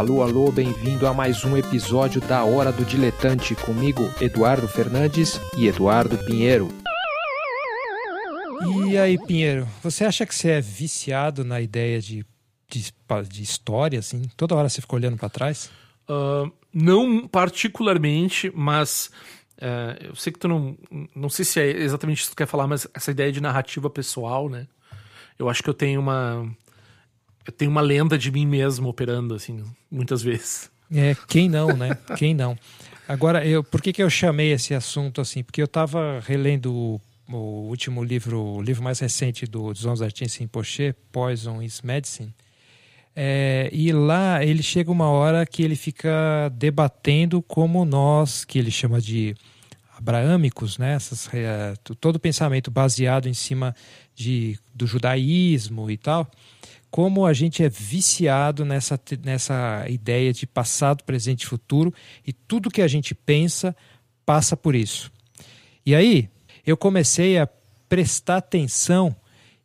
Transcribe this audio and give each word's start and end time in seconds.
Alô, 0.00 0.22
alô, 0.22 0.50
bem-vindo 0.50 1.06
a 1.06 1.12
mais 1.12 1.44
um 1.44 1.58
episódio 1.58 2.22
da 2.22 2.42
Hora 2.42 2.72
do 2.72 2.86
Diletante 2.86 3.54
comigo, 3.54 4.00
Eduardo 4.18 4.66
Fernandes 4.66 5.38
e 5.58 5.66
Eduardo 5.68 6.16
Pinheiro. 6.24 6.68
E 8.88 8.96
aí, 8.96 9.18
Pinheiro, 9.18 9.68
você 9.82 10.06
acha 10.06 10.24
que 10.24 10.34
você 10.34 10.52
é 10.52 10.60
viciado 10.62 11.44
na 11.44 11.60
ideia 11.60 12.00
de, 12.00 12.24
de, 12.66 12.94
de 13.28 13.42
história, 13.42 13.98
assim? 13.98 14.22
Toda 14.38 14.54
hora 14.54 14.70
você 14.70 14.80
fica 14.80 14.96
olhando 14.96 15.18
para 15.18 15.28
trás? 15.28 15.70
Uh, 16.08 16.50
não 16.72 17.28
particularmente, 17.28 18.50
mas 18.54 19.10
uh, 19.58 20.02
eu 20.02 20.16
sei 20.16 20.32
que 20.32 20.38
tu 20.38 20.48
não. 20.48 20.78
Não 21.14 21.28
sei 21.28 21.44
se 21.44 21.60
é 21.60 21.76
exatamente 21.76 22.20
isso 22.20 22.30
que 22.30 22.36
tu 22.36 22.38
quer 22.38 22.46
falar, 22.46 22.66
mas 22.66 22.88
essa 22.94 23.10
ideia 23.10 23.30
de 23.30 23.42
narrativa 23.42 23.90
pessoal, 23.90 24.48
né? 24.48 24.66
Eu 25.38 25.50
acho 25.50 25.62
que 25.62 25.68
eu 25.68 25.74
tenho 25.74 26.00
uma 26.00 26.50
eu 27.50 27.52
tenho 27.52 27.70
uma 27.70 27.80
lenda 27.80 28.16
de 28.16 28.30
mim 28.30 28.46
mesmo 28.46 28.88
operando, 28.88 29.34
assim, 29.34 29.64
muitas 29.90 30.22
vezes. 30.22 30.70
É, 30.92 31.16
quem 31.26 31.48
não, 31.48 31.76
né? 31.76 31.98
quem 32.16 32.32
não? 32.32 32.56
Agora, 33.08 33.44
eu, 33.44 33.62
por 33.62 33.82
que, 33.82 33.92
que 33.92 34.02
eu 34.02 34.08
chamei 34.08 34.52
esse 34.52 34.72
assunto 34.72 35.20
assim? 35.20 35.42
Porque 35.42 35.60
eu 35.60 35.66
estava 35.66 36.20
relendo 36.20 36.72
o, 36.72 37.00
o, 37.28 37.68
último 37.68 38.04
livro, 38.04 38.40
o 38.40 38.62
livro 38.62 38.84
mais 38.84 39.00
recente 39.00 39.46
do 39.46 39.74
Zons 39.74 40.00
Artin 40.00 40.26
Rinpoche, 40.26 40.94
Poison 41.10 41.60
is 41.60 41.82
Medicine. 41.82 42.32
É, 43.14 43.68
e 43.72 43.92
lá 43.92 44.44
ele 44.44 44.62
chega 44.62 44.92
uma 44.92 45.08
hora 45.08 45.44
que 45.44 45.64
ele 45.64 45.74
fica 45.74 46.48
debatendo 46.54 47.42
como 47.42 47.84
nós, 47.84 48.44
que 48.44 48.60
ele 48.60 48.70
chama 48.70 49.00
de 49.00 49.34
abraâmicos, 50.00 50.78
né? 50.78 50.94
Essas, 50.94 51.28
é, 51.32 51.74
todo 52.00 52.16
o 52.16 52.20
pensamento 52.20 52.70
baseado 52.70 53.28
em 53.28 53.34
cima 53.34 53.74
de, 54.14 54.58
do 54.74 54.86
judaísmo 54.86 55.90
e 55.90 55.96
tal, 55.96 56.28
como 56.90 57.24
a 57.24 57.32
gente 57.32 57.62
é 57.62 57.68
viciado 57.68 58.64
nessa, 58.64 58.98
nessa 59.22 59.84
ideia 59.88 60.32
de 60.32 60.46
passado, 60.46 61.04
presente 61.04 61.42
e 61.42 61.46
futuro, 61.46 61.94
e 62.26 62.32
tudo 62.32 62.70
que 62.70 62.82
a 62.82 62.88
gente 62.88 63.14
pensa 63.14 63.76
passa 64.24 64.56
por 64.56 64.74
isso. 64.74 65.12
E 65.84 65.94
aí 65.94 66.28
eu 66.66 66.76
comecei 66.76 67.38
a 67.38 67.48
prestar 67.88 68.38
atenção 68.38 69.14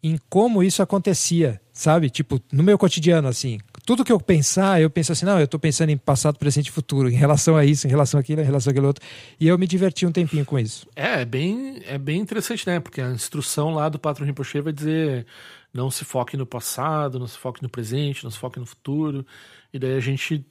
em 0.04 0.20
como 0.30 0.62
isso 0.62 0.84
acontecia, 0.84 1.60
sabe? 1.74 2.10
Tipo, 2.10 2.40
no 2.52 2.62
meu 2.62 2.78
cotidiano, 2.78 3.28
assim. 3.28 3.58
Tudo 3.86 4.04
que 4.04 4.12
eu 4.12 4.20
pensar, 4.20 4.82
eu 4.82 4.90
penso 4.90 5.12
assim, 5.12 5.26
não, 5.26 5.38
eu 5.38 5.46
estou 5.46 5.60
pensando 5.60 5.90
em 5.90 5.98
passado, 5.98 6.40
presente 6.40 6.68
e 6.68 6.72
futuro, 6.72 7.10
em 7.10 7.16
relação 7.16 7.56
a 7.56 7.64
isso, 7.64 7.86
em 7.86 7.90
relação 7.90 8.20
àquilo, 8.20 8.42
em 8.42 8.46
relação 8.46 8.72
àquilo 8.72 8.88
outro. 8.88 9.06
E 9.40 9.48
eu 9.48 9.58
me 9.58 9.68
diverti 9.68 10.06
um 10.06 10.12
tempinho 10.12 10.44
com 10.44 10.58
isso. 10.58 10.88
É, 10.96 11.22
é 11.22 11.26
bem, 11.26 11.82
é 11.86 11.98
bem 11.98 12.20
interessante, 12.20 12.66
né? 12.66 12.80
Porque 12.80 13.00
a 13.00 13.12
instrução 13.12 13.72
lá 13.74 13.88
do 13.88 14.00
Patro 14.00 14.26
Rinpoche 14.26 14.60
vai 14.60 14.74
dizer 14.74 15.28
não 15.76 15.92
se 15.92 16.06
foque 16.06 16.38
no 16.38 16.46
passado, 16.46 17.20
não 17.20 17.28
se 17.28 17.38
foque 17.38 17.62
no 17.62 17.68
presente, 17.68 18.24
não 18.24 18.32
se 18.32 18.38
foque 18.38 18.60
no 18.60 18.66
futuro. 18.66 19.26
E 19.74 19.78
daí 19.78 19.96
a 19.96 20.00
gente. 20.00 20.46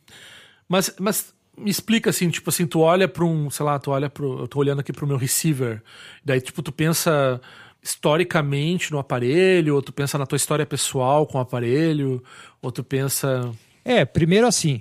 Mas, 0.68 0.94
mas 1.00 1.34
me 1.56 1.70
explica 1.70 2.10
assim, 2.10 2.28
tipo 2.28 2.50
assim, 2.50 2.66
tu 2.66 2.80
olha 2.80 3.08
para 3.08 3.24
um, 3.24 3.48
sei 3.48 3.64
lá, 3.64 3.78
tu 3.78 3.90
olha 3.90 4.10
pro, 4.10 4.40
eu 4.40 4.48
tô 4.48 4.58
olhando 4.58 4.80
aqui 4.80 4.92
pro 4.92 5.06
meu 5.06 5.16
receiver, 5.16 5.82
daí 6.24 6.40
tipo 6.40 6.62
tu 6.62 6.70
pensa 6.70 7.40
historicamente 7.84 8.90
no 8.90 8.98
aparelho, 8.98 9.74
ou 9.74 9.82
tu 9.82 9.92
pensa 9.92 10.16
na 10.16 10.24
tua 10.24 10.36
história 10.36 10.64
pessoal 10.64 11.26
com 11.26 11.36
o 11.36 11.40
aparelho, 11.40 12.24
ou 12.62 12.72
tu 12.72 12.82
pensa 12.82 13.52
É, 13.84 14.06
primeiro 14.06 14.46
assim, 14.46 14.80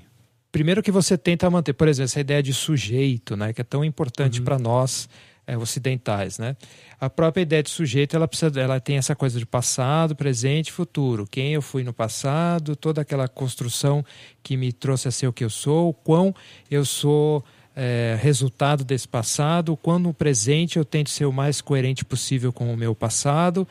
primeiro 0.49 0.81
que 0.81 0.89
você 0.91 1.17
tenta 1.17 1.49
manter, 1.49 1.73
por 1.73 1.89
exemplo, 1.89 2.05
essa 2.05 2.21
ideia 2.21 2.41
de 2.41 2.53
sujeito, 2.53 3.35
né, 3.35 3.51
que 3.51 3.59
é 3.59 3.63
tão 3.65 3.83
importante 3.83 4.39
uhum. 4.39 4.45
para 4.45 4.57
nós 4.57 5.09
é, 5.45 5.57
ocidentais, 5.57 6.39
né? 6.39 6.55
A 6.99 7.09
própria 7.09 7.41
ideia 7.41 7.61
de 7.61 7.69
sujeito, 7.69 8.15
ela 8.15 8.29
precisa, 8.29 8.61
ela 8.61 8.79
tem 8.79 8.95
essa 8.95 9.13
coisa 9.13 9.37
de 9.37 9.45
passado, 9.45 10.15
presente 10.15 10.69
e 10.69 10.71
futuro. 10.71 11.27
Quem 11.29 11.53
eu 11.53 11.61
fui 11.61 11.83
no 11.83 11.91
passado, 11.91 12.77
toda 12.77 13.01
aquela 13.01 13.27
construção 13.27 14.05
que 14.41 14.55
me 14.55 14.71
trouxe 14.71 15.09
a 15.09 15.11
ser 15.11 15.27
o 15.27 15.33
que 15.33 15.43
eu 15.43 15.49
sou, 15.49 15.89
o 15.89 15.93
quão 15.93 16.33
eu 16.71 16.85
sou 16.85 17.43
é, 17.75 18.17
resultado 18.21 18.83
desse 18.83 19.07
passado, 19.07 19.73
o 19.73 19.77
quão 19.77 19.99
no 19.99 20.13
presente 20.13 20.77
eu 20.77 20.85
tento 20.85 21.09
ser 21.09 21.25
o 21.25 21.31
mais 21.31 21.61
coerente 21.61 22.05
possível 22.05 22.53
com 22.53 22.71
o 22.73 22.77
meu 22.77 22.93
passado 22.93 23.67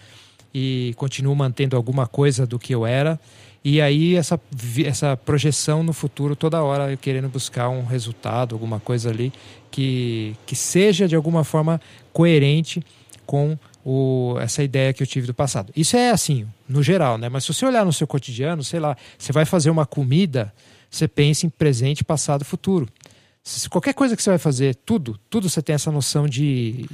e 0.55 0.93
continuo 0.97 1.35
mantendo 1.35 1.77
alguma 1.77 2.07
coisa 2.07 2.47
do 2.47 2.59
que 2.59 2.75
eu 2.75 2.85
era. 2.85 3.19
E 3.65 3.81
aí 3.81 4.17
essa, 4.17 4.41
essa 4.85 5.17
projeção 5.17 5.85
no 5.85 5.93
futuro 5.93 6.35
toda 6.35 6.63
hora 6.63 6.97
querendo 6.97 7.29
buscar 7.29 7.69
um 7.69 7.85
resultado, 7.85 8.55
alguma 8.55 8.81
coisa 8.81 9.09
ali 9.09 9.33
que, 9.71 10.35
que 10.45 10.57
seja 10.57 11.07
de 11.07 11.15
alguma 11.15 11.45
forma 11.45 11.81
coerente 12.13 12.85
com 13.25 13.57
o, 13.85 14.37
essa 14.41 14.65
ideia 14.65 14.93
que 14.93 15.03
eu 15.03 15.07
tive 15.07 15.29
do 15.29 15.35
passado. 15.35 15.73
Isso 15.77 15.97
é 15.97 16.11
assim, 16.11 16.47
no 16.69 16.83
geral, 16.83 17.17
né? 17.19 17.29
Mas 17.29 17.45
se 17.45 17.55
você 17.55 17.65
olhar 17.65 17.85
no 17.85 17.93
seu 17.93 18.07
cotidiano, 18.07 18.65
sei 18.65 18.81
lá, 18.81 18.97
você 19.17 19.33
vai 19.33 19.45
fazer 19.45 19.71
uma 19.71 19.87
comida, 19.87 20.53
você 20.91 21.07
pensa 21.07 21.47
em 21.47 21.49
presente, 21.49 22.05
passado, 22.05 22.45
futuro. 22.45 22.89
Se, 23.43 23.69
qualquer 23.69 23.95
coisa 23.95 24.17
que 24.17 24.23
você 24.23 24.31
vai 24.31 24.39
fazer, 24.39 24.75
tudo, 24.75 25.19
tudo 25.29 25.49
você 25.49 25.61
tem 25.61 25.75
essa 25.75 25.91
noção 25.91 26.27
de, 26.27 26.89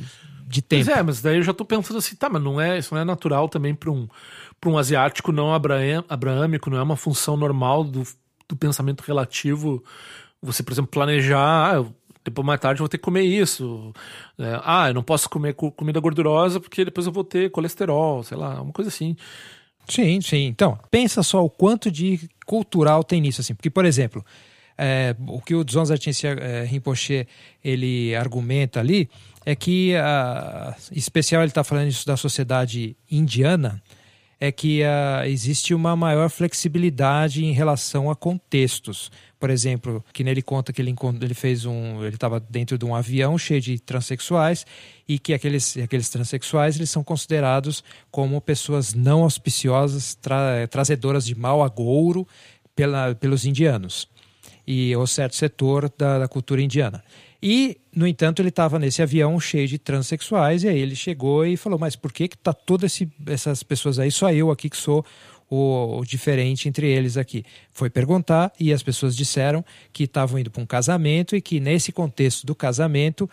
de 0.46 0.62
tempo. 0.62 0.86
Pois 0.86 0.98
é, 0.98 1.02
mas 1.02 1.20
daí 1.20 1.36
eu 1.36 1.42
já 1.42 1.52
estou 1.52 1.66
pensando 1.66 1.98
assim, 1.98 2.16
tá, 2.16 2.28
mas 2.28 2.42
não 2.42 2.60
é, 2.60 2.78
isso 2.78 2.94
não 2.94 3.00
é 3.00 3.04
natural 3.04 3.48
também 3.48 3.74
para 3.74 3.90
um, 3.90 4.08
um 4.66 4.78
asiático 4.78 5.30
não 5.30 5.52
abraâmico, 5.52 6.70
não 6.70 6.78
é 6.78 6.82
uma 6.82 6.96
função 6.96 7.36
normal 7.36 7.84
do, 7.84 8.02
do 8.48 8.56
pensamento 8.56 9.02
relativo. 9.02 9.84
Você, 10.40 10.62
por 10.62 10.72
exemplo, 10.72 10.90
planejar, 10.90 11.76
ah, 11.76 11.84
depois 12.24 12.46
mais 12.46 12.60
tarde 12.60 12.80
eu 12.80 12.84
vou 12.84 12.88
ter 12.88 12.98
que 12.98 13.04
comer 13.04 13.22
isso. 13.22 13.92
É, 14.38 14.60
ah, 14.64 14.88
eu 14.88 14.94
não 14.94 15.02
posso 15.02 15.28
comer 15.28 15.54
comida 15.54 16.00
gordurosa 16.00 16.60
porque 16.60 16.84
depois 16.84 17.06
eu 17.06 17.12
vou 17.12 17.24
ter 17.24 17.50
colesterol, 17.50 18.22
sei 18.22 18.36
lá, 18.38 18.60
uma 18.62 18.72
coisa 18.72 18.88
assim. 18.88 19.16
Sim, 19.88 20.20
sim. 20.20 20.46
Então, 20.46 20.78
pensa 20.90 21.22
só 21.22 21.44
o 21.44 21.50
quanto 21.50 21.90
de 21.90 22.28
cultural 22.46 23.02
tem 23.02 23.20
nisso, 23.20 23.40
assim. 23.40 23.54
Porque, 23.54 23.70
por 23.70 23.84
exemplo, 23.84 24.24
é, 24.78 25.16
o 25.26 25.40
que 25.40 25.56
o 25.56 25.64
Dzonza 25.64 25.98
Tinsia 25.98 26.30
é, 26.30 26.64
Rinpoche 26.64 27.26
ele 27.64 28.14
argumenta 28.14 28.78
ali 28.78 29.10
é 29.44 29.56
que, 29.56 29.96
a, 29.96 30.76
em 30.92 30.98
especial 30.98 31.42
ele 31.42 31.50
está 31.50 31.64
falando 31.64 31.88
isso 31.88 32.06
da 32.06 32.16
sociedade 32.16 32.96
indiana, 33.10 33.82
é 34.40 34.52
que 34.52 34.82
uh, 34.82 35.24
existe 35.26 35.74
uma 35.74 35.96
maior 35.96 36.30
flexibilidade 36.30 37.44
em 37.44 37.52
relação 37.52 38.08
a 38.08 38.14
contextos. 38.14 39.10
Por 39.40 39.50
exemplo, 39.50 40.04
que 40.12 40.22
nele 40.22 40.42
conta 40.42 40.72
que 40.72 40.80
ele, 40.80 40.94
ele 41.20 41.34
fez 41.34 41.64
um, 41.64 42.04
ele 42.04 42.14
estava 42.14 42.38
dentro 42.38 42.78
de 42.78 42.84
um 42.84 42.94
avião 42.94 43.36
cheio 43.36 43.60
de 43.60 43.80
transexuais 43.80 44.64
e 45.08 45.18
que 45.18 45.34
aqueles, 45.34 45.76
aqueles 45.78 46.08
transexuais 46.08 46.76
eles 46.76 46.90
são 46.90 47.02
considerados 47.02 47.82
como 48.12 48.40
pessoas 48.40 48.94
não 48.94 49.24
auspiciosas, 49.24 50.14
tra, 50.14 50.68
trazedoras 50.68 51.24
de 51.24 51.34
mau 51.34 51.62
agouro 51.62 52.26
pela, 52.76 53.16
pelos 53.16 53.44
indianos 53.44 54.08
e 54.70 54.94
o 54.94 55.06
certo 55.06 55.34
setor 55.34 55.90
da, 55.96 56.18
da 56.18 56.28
cultura 56.28 56.60
indiana. 56.60 57.02
E, 57.42 57.78
no 57.90 58.06
entanto, 58.06 58.42
ele 58.42 58.50
estava 58.50 58.78
nesse 58.78 59.00
avião 59.00 59.40
cheio 59.40 59.66
de 59.66 59.78
transexuais, 59.78 60.62
e 60.62 60.68
aí 60.68 60.78
ele 60.78 60.94
chegou 60.94 61.46
e 61.46 61.56
falou: 61.56 61.78
Mas 61.78 61.96
por 61.96 62.12
que 62.12 62.28
que 62.28 62.36
tá 62.36 62.52
todas 62.52 62.98
essas 63.26 63.62
pessoas 63.62 63.98
aí, 63.98 64.10
só 64.10 64.30
eu 64.30 64.50
aqui 64.50 64.68
que 64.68 64.76
sou 64.76 65.02
o, 65.48 66.00
o, 66.00 66.04
diferente 66.04 66.68
entre 66.68 66.86
eles 66.86 67.16
aqui? 67.16 67.46
Foi 67.70 67.88
perguntar 67.88 68.52
e 68.60 68.70
as 68.70 68.82
pessoas 68.82 69.16
disseram 69.16 69.64
que 69.90 70.04
estavam 70.04 70.38
indo 70.38 70.50
para 70.50 70.62
um 70.62 70.66
casamento 70.66 71.34
e 71.34 71.40
que, 71.40 71.60
nesse 71.60 71.90
contexto 71.90 72.44
do 72.44 72.54
casamento, 72.54 73.30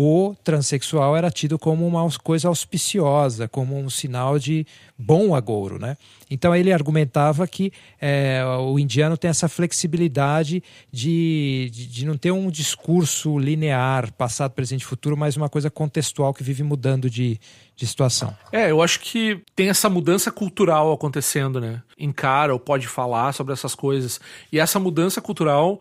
o 0.00 0.36
transexual 0.44 1.16
era 1.16 1.28
tido 1.28 1.58
como 1.58 1.84
uma 1.84 2.08
coisa 2.22 2.46
auspiciosa, 2.46 3.48
como 3.48 3.76
um 3.76 3.90
sinal 3.90 4.38
de 4.38 4.64
bom 4.96 5.34
agouro, 5.34 5.76
né? 5.76 5.96
Então 6.30 6.54
ele 6.54 6.72
argumentava 6.72 7.48
que 7.48 7.72
é, 8.00 8.40
o 8.60 8.78
indiano 8.78 9.16
tem 9.16 9.28
essa 9.28 9.48
flexibilidade 9.48 10.62
de, 10.92 11.68
de, 11.72 11.86
de, 11.88 12.06
não 12.06 12.16
ter 12.16 12.30
um 12.30 12.48
discurso 12.48 13.40
linear, 13.40 14.12
passado, 14.12 14.52
presente 14.52 14.82
e 14.82 14.84
futuro, 14.84 15.16
mas 15.16 15.36
uma 15.36 15.48
coisa 15.48 15.68
contextual 15.68 16.32
que 16.32 16.44
vive 16.44 16.62
mudando 16.62 17.10
de, 17.10 17.40
de 17.74 17.84
situação. 17.84 18.32
É, 18.52 18.70
eu 18.70 18.80
acho 18.80 19.00
que 19.00 19.42
tem 19.56 19.68
essa 19.68 19.90
mudança 19.90 20.30
cultural 20.30 20.92
acontecendo, 20.92 21.60
né? 21.60 21.82
Encara 21.98 22.52
ou 22.52 22.60
pode 22.60 22.86
falar 22.86 23.32
sobre 23.32 23.52
essas 23.52 23.74
coisas. 23.74 24.20
E 24.52 24.60
essa 24.60 24.78
mudança 24.78 25.20
cultural 25.20 25.80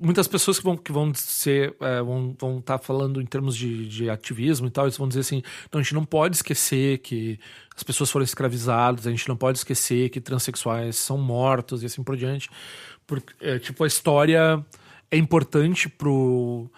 muitas 0.00 0.28
pessoas 0.28 0.58
que 0.58 0.64
vão, 0.64 0.76
que 0.76 0.92
vão 0.92 1.12
ser 1.14 1.74
é, 1.80 2.00
vão 2.02 2.30
estar 2.30 2.78
tá 2.78 2.78
falando 2.78 3.20
em 3.20 3.26
termos 3.26 3.56
de, 3.56 3.88
de 3.88 4.10
ativismo 4.10 4.66
e 4.66 4.70
tal, 4.70 4.84
eles 4.84 4.96
vão 4.96 5.08
dizer 5.08 5.20
assim, 5.20 5.42
não, 5.72 5.80
a 5.80 5.82
gente 5.82 5.94
não 5.94 6.04
pode 6.04 6.36
esquecer 6.36 6.98
que 6.98 7.38
as 7.76 7.82
pessoas 7.82 8.10
foram 8.10 8.24
escravizadas, 8.24 9.06
a 9.06 9.10
gente 9.10 9.28
não 9.28 9.36
pode 9.36 9.58
esquecer 9.58 10.08
que 10.10 10.20
transexuais 10.20 10.96
são 10.96 11.18
mortos 11.18 11.82
e 11.82 11.86
assim 11.86 12.02
por 12.02 12.16
diante. 12.16 12.48
Porque, 13.06 13.32
é, 13.40 13.58
tipo, 13.58 13.84
a 13.84 13.86
história 13.86 14.64
é 15.10 15.16
importante 15.16 15.88
pro, 15.88 16.70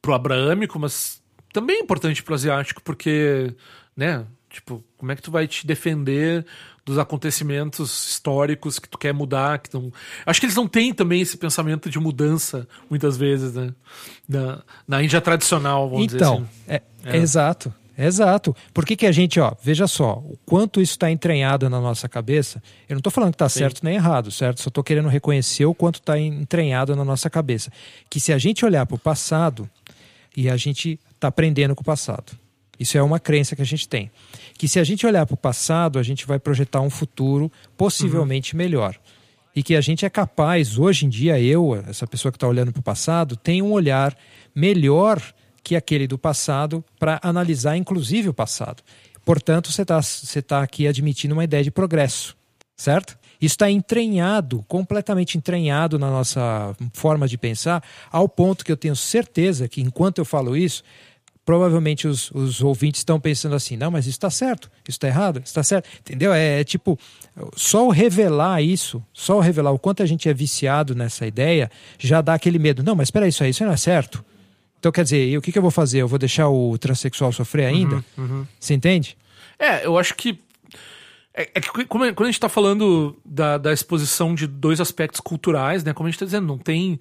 pro 0.00 0.14
abraâmico, 0.14 0.78
mas 0.78 1.22
também 1.52 1.76
é 1.76 1.80
importante 1.80 2.22
pro 2.22 2.34
asiático, 2.34 2.82
porque, 2.82 3.54
né, 3.96 4.26
tipo, 4.50 4.84
como 4.96 5.12
é 5.12 5.16
que 5.16 5.22
tu 5.22 5.30
vai 5.30 5.46
te 5.46 5.66
defender 5.66 6.44
dos 6.84 6.98
acontecimentos 6.98 8.08
históricos 8.10 8.78
que 8.78 8.88
tu 8.88 8.98
quer 8.98 9.14
mudar. 9.14 9.58
Que 9.58 9.72
não... 9.72 9.92
Acho 10.26 10.40
que 10.40 10.46
eles 10.46 10.56
não 10.56 10.68
têm 10.68 10.92
também 10.92 11.20
esse 11.20 11.36
pensamento 11.36 11.88
de 11.88 11.98
mudança, 11.98 12.68
muitas 12.90 13.16
vezes, 13.16 13.54
né? 13.54 13.72
Na, 14.28 14.62
na 14.86 15.02
Índia 15.02 15.20
tradicional, 15.20 15.88
vamos 15.88 16.12
então, 16.12 16.36
dizer 16.36 16.74
assim. 16.74 16.82
É, 17.06 17.16
é. 17.16 17.16
exato. 17.16 17.72
Exato. 17.96 18.56
Por 18.72 18.84
que, 18.84 18.96
que 18.96 19.06
a 19.06 19.12
gente, 19.12 19.38
ó, 19.38 19.52
veja 19.62 19.86
só, 19.86 20.14
o 20.14 20.36
quanto 20.44 20.80
isso 20.80 20.92
está 20.92 21.10
entranhado 21.10 21.70
na 21.70 21.80
nossa 21.80 22.08
cabeça. 22.08 22.60
Eu 22.88 22.94
não 22.94 22.98
estou 22.98 23.12
falando 23.12 23.30
que 23.30 23.36
está 23.36 23.48
certo 23.48 23.84
nem 23.84 23.94
errado, 23.94 24.32
certo? 24.32 24.60
Só 24.60 24.68
estou 24.68 24.82
querendo 24.82 25.08
reconhecer 25.08 25.64
o 25.64 25.74
quanto 25.74 26.00
está 26.00 26.18
entranhado 26.18 26.96
na 26.96 27.04
nossa 27.04 27.30
cabeça. 27.30 27.70
Que 28.10 28.18
se 28.18 28.32
a 28.32 28.38
gente 28.38 28.64
olhar 28.64 28.84
para 28.84 28.96
o 28.96 28.98
passado 28.98 29.70
e 30.36 30.50
a 30.50 30.56
gente 30.56 30.98
está 31.14 31.28
aprendendo 31.28 31.74
com 31.74 31.82
o 31.82 31.84
passado. 31.84 32.32
Isso 32.78 32.98
é 32.98 33.02
uma 33.02 33.20
crença 33.20 33.54
que 33.54 33.62
a 33.62 33.66
gente 33.66 33.88
tem. 33.88 34.10
Que 34.58 34.68
se 34.68 34.78
a 34.78 34.84
gente 34.84 35.06
olhar 35.06 35.26
para 35.26 35.34
o 35.34 35.38
passado, 35.38 35.98
a 35.98 36.02
gente 36.02 36.26
vai 36.26 36.38
projetar 36.38 36.80
um 36.80 36.90
futuro 36.90 37.50
possivelmente 37.76 38.54
uhum. 38.54 38.58
melhor. 38.58 38.96
E 39.54 39.62
que 39.62 39.76
a 39.76 39.80
gente 39.80 40.04
é 40.04 40.10
capaz, 40.10 40.78
hoje 40.78 41.06
em 41.06 41.08
dia, 41.08 41.40
eu, 41.40 41.76
essa 41.88 42.06
pessoa 42.06 42.32
que 42.32 42.36
está 42.36 42.48
olhando 42.48 42.72
para 42.72 42.80
o 42.80 42.82
passado, 42.82 43.36
tem 43.36 43.62
um 43.62 43.72
olhar 43.72 44.16
melhor 44.54 45.22
que 45.62 45.76
aquele 45.76 46.06
do 46.06 46.18
passado 46.18 46.84
para 46.98 47.20
analisar, 47.22 47.76
inclusive, 47.76 48.28
o 48.28 48.34
passado. 48.34 48.82
Portanto, 49.24 49.72
você 49.72 49.82
está 49.82 50.02
você 50.02 50.42
tá 50.42 50.62
aqui 50.62 50.86
admitindo 50.86 51.32
uma 51.32 51.44
ideia 51.44 51.64
de 51.64 51.70
progresso, 51.70 52.36
certo? 52.76 53.16
Isso 53.40 53.54
está 53.54 53.70
entranhado, 53.70 54.64
completamente 54.68 55.38
entranhado 55.38 55.98
na 55.98 56.10
nossa 56.10 56.76
forma 56.92 57.26
de 57.26 57.38
pensar, 57.38 57.82
ao 58.10 58.28
ponto 58.28 58.64
que 58.64 58.72
eu 58.72 58.76
tenho 58.76 58.94
certeza 58.94 59.68
que, 59.68 59.80
enquanto 59.80 60.18
eu 60.18 60.24
falo 60.24 60.56
isso, 60.56 60.82
provavelmente 61.44 62.08
os, 62.08 62.30
os 62.30 62.62
ouvintes 62.62 63.00
estão 63.00 63.20
pensando 63.20 63.54
assim: 63.54 63.76
não, 63.76 63.90
mas 63.90 64.06
isso 64.06 64.16
está 64.16 64.30
certo, 64.30 64.70
isso 64.88 64.96
está 64.96 65.08
errado, 65.08 65.36
isso 65.36 65.46
está 65.46 65.62
certo. 65.62 65.88
Entendeu? 66.00 66.32
É, 66.32 66.60
é, 66.60 66.64
tipo, 66.64 66.98
só 67.54 67.86
o 67.86 67.90
revelar 67.90 68.62
isso, 68.62 69.04
só 69.12 69.36
o 69.36 69.40
revelar 69.40 69.72
o 69.72 69.78
quanto 69.78 70.02
a 70.02 70.06
gente 70.06 70.28
é 70.28 70.34
viciado 70.34 70.94
nessa 70.94 71.26
ideia, 71.26 71.70
já 71.98 72.20
dá 72.20 72.34
aquele 72.34 72.58
medo. 72.58 72.82
Não, 72.82 72.94
mas 72.94 73.08
espera 73.08 73.28
isso 73.28 73.44
aí, 73.44 73.50
isso 73.50 73.64
não 73.64 73.72
é 73.72 73.76
certo. 73.76 74.24
Então, 74.78 74.92
quer 74.92 75.04
dizer, 75.04 75.38
o 75.38 75.40
que, 75.40 75.50
que 75.50 75.56
eu 75.56 75.62
vou 75.62 75.70
fazer? 75.70 76.02
Eu 76.02 76.08
vou 76.08 76.18
deixar 76.18 76.48
o 76.48 76.76
transexual 76.76 77.32
sofrer 77.32 77.64
ainda? 77.64 77.96
Uhum, 78.18 78.24
uhum. 78.24 78.46
Você 78.60 78.74
entende? 78.74 79.16
É, 79.58 79.86
eu 79.86 79.98
acho 79.98 80.14
que. 80.14 80.38
É, 81.32 81.50
é 81.54 81.60
que 81.60 81.84
quando 81.86 82.04
a 82.04 82.24
gente 82.26 82.34
está 82.34 82.50
falando 82.50 83.16
da, 83.24 83.56
da 83.56 83.72
exposição 83.72 84.34
de 84.34 84.46
dois 84.46 84.80
aspectos 84.80 85.20
culturais, 85.20 85.82
né? 85.82 85.92
Como 85.94 86.06
a 86.06 86.10
gente 86.10 86.16
está 86.16 86.26
dizendo, 86.26 86.46
não 86.46 86.58
tem 86.58 87.00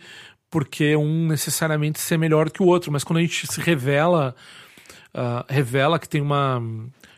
porque 0.54 0.96
um 0.96 1.26
necessariamente 1.26 2.00
ser 2.00 2.16
melhor 2.16 2.52
que 2.52 2.62
o 2.62 2.68
outro, 2.68 2.92
mas 2.92 3.04
quando 3.04 3.18
a 3.18 3.22
gente 3.22 3.48
se 3.52 3.60
revela, 3.60 4.36
uh, 5.12 5.44
revela 5.52 5.98
que 5.98 6.08
tem 6.08 6.22
uma 6.22 6.62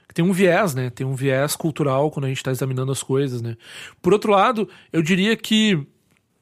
que 0.07 0.13
tem 0.13 0.23
um 0.23 0.31
viés, 0.31 0.73
né? 0.73 0.89
Tem 0.89 1.05
um 1.05 1.13
viés 1.13 1.53
cultural 1.53 2.09
quando 2.09 2.23
a 2.23 2.27
gente 2.29 2.37
está 2.37 2.49
examinando 2.49 2.93
as 2.93 3.03
coisas, 3.03 3.41
né? 3.41 3.57
Por 4.01 4.13
outro 4.13 4.31
lado, 4.31 4.69
eu 4.93 5.01
diria 5.01 5.35
que 5.35 5.85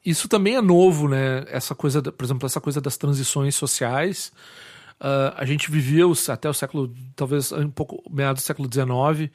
isso 0.05 0.27
também 0.29 0.55
é 0.55 0.61
novo, 0.61 1.09
né? 1.09 1.45
Essa 1.47 1.73
coisa, 1.73 1.99
por 1.99 2.23
exemplo, 2.23 2.45
essa 2.45 2.61
coisa 2.61 2.79
das 2.79 2.95
transições 2.95 3.55
sociais. 3.55 4.31
Uh, 5.01 5.33
a 5.35 5.45
gente 5.45 5.71
vivia 5.71 6.03
até 6.31 6.47
o 6.47 6.53
século, 6.53 6.93
talvez 7.15 7.51
um 7.51 7.71
pouco 7.71 8.03
meados 8.07 8.43
do 8.43 8.45
século 8.45 8.69
XIX, 8.71 9.31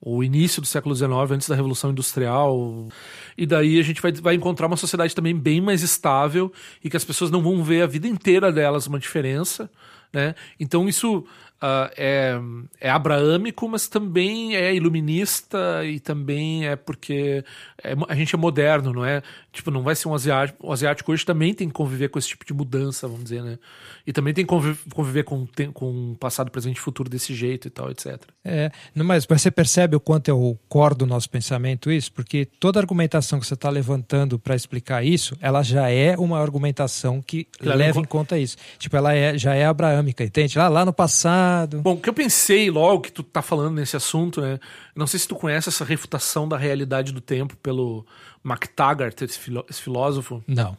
o 0.00 0.22
início 0.22 0.60
do 0.60 0.66
século 0.66 0.94
XIX, 0.94 1.10
antes 1.30 1.48
da 1.48 1.54
Revolução 1.54 1.90
Industrial. 1.90 2.88
E 3.36 3.46
daí 3.46 3.78
a 3.78 3.82
gente 3.82 4.00
vai, 4.00 4.12
vai 4.12 4.34
encontrar 4.34 4.66
uma 4.66 4.76
sociedade 4.76 5.14
também 5.14 5.36
bem 5.36 5.60
mais 5.60 5.82
estável 5.82 6.52
e 6.82 6.90
que 6.90 6.96
as 6.96 7.04
pessoas 7.04 7.30
não 7.30 7.42
vão 7.42 7.62
ver 7.62 7.82
a 7.82 7.86
vida 7.86 8.06
inteira 8.06 8.52
delas 8.52 8.86
uma 8.86 8.98
diferença. 8.98 9.70
Né? 10.12 10.34
Então 10.58 10.88
isso 10.88 11.24
uh, 11.62 11.90
é, 11.96 12.38
é 12.80 12.90
abraâmico, 12.90 13.68
mas 13.68 13.88
também 13.88 14.56
é 14.56 14.74
iluminista 14.74 15.84
e 15.84 16.00
também 16.00 16.66
é 16.66 16.76
porque 16.76 17.44
é, 17.82 17.94
a 18.08 18.14
gente 18.14 18.34
é 18.34 18.38
moderno, 18.38 18.92
não 18.92 19.04
é? 19.04 19.22
Tipo, 19.52 19.70
não 19.70 19.82
vai 19.82 19.94
ser 19.94 20.08
um 20.08 20.14
asiático. 20.14 20.66
O 20.66 20.72
asiático 20.72 21.12
hoje 21.12 21.24
também 21.24 21.54
tem 21.54 21.68
que 21.68 21.74
conviver 21.74 22.08
com 22.08 22.18
esse 22.18 22.28
tipo 22.28 22.44
de 22.44 22.52
mudança, 22.52 23.06
vamos 23.06 23.24
dizer, 23.24 23.42
né? 23.42 23.58
E 24.06 24.12
também 24.12 24.34
tem 24.34 24.44
que 24.44 24.48
conviver, 24.48 24.78
conviver 24.92 25.22
com, 25.24 25.46
com 25.72 26.14
passado, 26.20 26.50
presente 26.50 26.76
e 26.76 26.80
futuro 26.80 27.08
desse 27.08 27.34
jeito 27.34 27.66
e 27.66 27.70
tal, 27.70 27.90
etc. 27.90 28.20
É, 28.44 28.70
mas 28.94 29.26
você 29.26 29.50
percebe 29.50 29.96
o 29.96 30.00
quanto 30.00 30.30
é 30.30 30.34
o 30.34 30.56
core 30.68 30.94
do 30.94 31.06
nosso 31.06 31.28
pensamento 31.28 31.90
isso? 31.90 32.12
Porque 32.12 32.44
toda 32.44 32.78
argumentação 32.78 33.40
que 33.40 33.46
você 33.46 33.54
está 33.54 33.70
levantando 33.70 34.38
para 34.38 34.54
explicar 34.54 35.04
isso, 35.04 35.36
ela 35.40 35.62
já 35.62 35.90
é 35.90 36.16
uma 36.16 36.40
argumentação 36.40 37.20
que 37.20 37.48
leva, 37.60 37.76
leva 37.76 38.00
em 38.00 38.04
conta 38.04 38.38
isso. 38.38 38.56
Tipo, 38.78 38.96
ela 38.96 39.14
é, 39.14 39.36
já 39.36 39.54
é 39.54 39.64
abraâmica, 39.64 40.22
entende? 40.22 40.58
Lá, 40.58 40.68
lá 40.68 40.84
no 40.84 40.92
passado. 40.92 41.45
Bom, 41.82 41.94
o 41.94 42.00
que 42.00 42.08
eu 42.08 42.14
pensei 42.14 42.70
logo 42.70 43.02
que 43.02 43.12
tu 43.12 43.22
tá 43.22 43.42
falando 43.42 43.74
nesse 43.74 43.96
assunto, 43.96 44.40
né? 44.40 44.58
Não 44.94 45.06
sei 45.06 45.20
se 45.20 45.28
tu 45.28 45.34
conhece 45.34 45.68
essa 45.68 45.84
refutação 45.84 46.48
da 46.48 46.56
realidade 46.56 47.12
do 47.12 47.20
tempo 47.20 47.56
pelo 47.56 48.06
MacTaggart, 48.42 49.20
esse, 49.22 49.40
esse 49.68 49.82
filósofo. 49.82 50.42
Não. 50.46 50.76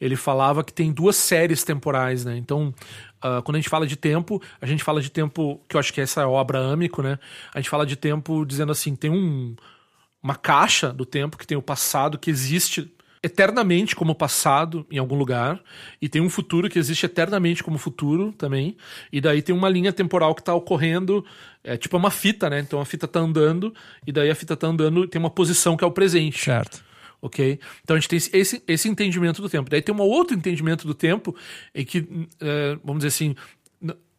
Ele 0.00 0.16
falava 0.16 0.64
que 0.64 0.72
tem 0.72 0.92
duas 0.92 1.16
séries 1.16 1.62
temporais, 1.62 2.24
né? 2.24 2.36
Então, 2.36 2.74
uh, 3.24 3.42
quando 3.42 3.56
a 3.56 3.58
gente 3.58 3.68
fala 3.68 3.86
de 3.86 3.96
tempo, 3.96 4.42
a 4.60 4.66
gente 4.66 4.82
fala 4.82 5.00
de 5.00 5.10
tempo, 5.10 5.60
que 5.68 5.76
eu 5.76 5.80
acho 5.80 5.92
que 5.92 6.00
essa 6.00 6.22
é 6.22 6.26
o 6.26 6.38
abraâmico, 6.38 7.02
né? 7.02 7.18
A 7.54 7.60
gente 7.60 7.70
fala 7.70 7.86
de 7.86 7.96
tempo 7.96 8.44
dizendo 8.44 8.72
assim, 8.72 8.96
tem 8.96 9.10
um, 9.10 9.54
uma 10.22 10.34
caixa 10.34 10.92
do 10.92 11.04
tempo 11.04 11.36
que 11.36 11.46
tem 11.46 11.56
o 11.56 11.62
passado 11.62 12.18
que 12.18 12.30
existe 12.30 12.93
eternamente 13.24 13.96
como 13.96 14.14
passado 14.14 14.86
em 14.90 14.98
algum 14.98 15.16
lugar, 15.16 15.58
e 16.00 16.10
tem 16.10 16.20
um 16.20 16.28
futuro 16.28 16.68
que 16.68 16.78
existe 16.78 17.06
eternamente 17.06 17.64
como 17.64 17.78
futuro 17.78 18.32
também, 18.32 18.76
e 19.10 19.18
daí 19.18 19.40
tem 19.40 19.54
uma 19.54 19.68
linha 19.68 19.92
temporal 19.94 20.34
que 20.34 20.42
está 20.42 20.54
ocorrendo, 20.54 21.24
é 21.64 21.76
tipo 21.78 21.96
uma 21.96 22.10
fita, 22.10 22.50
né? 22.50 22.60
Então 22.60 22.80
a 22.80 22.84
fita 22.84 23.06
está 23.06 23.20
andando, 23.20 23.74
e 24.06 24.12
daí 24.12 24.30
a 24.30 24.34
fita 24.34 24.52
está 24.52 24.66
andando 24.66 25.08
tem 25.08 25.18
uma 25.18 25.30
posição 25.30 25.74
que 25.74 25.82
é 25.82 25.86
o 25.86 25.90
presente. 25.90 26.38
Certo 26.38 26.84
ok? 27.22 27.58
Então 27.82 27.96
a 27.96 27.98
gente 27.98 28.08
tem 28.10 28.38
esse, 28.38 28.62
esse 28.68 28.86
entendimento 28.86 29.40
do 29.40 29.48
tempo. 29.48 29.70
Daí 29.70 29.80
tem 29.80 29.94
um 29.94 30.00
outro 30.02 30.36
entendimento 30.36 30.86
do 30.86 30.92
tempo 30.92 31.34
em 31.74 31.82
que, 31.82 32.06
é, 32.38 32.76
vamos 32.84 33.02
dizer 33.02 33.08
assim, 33.08 33.34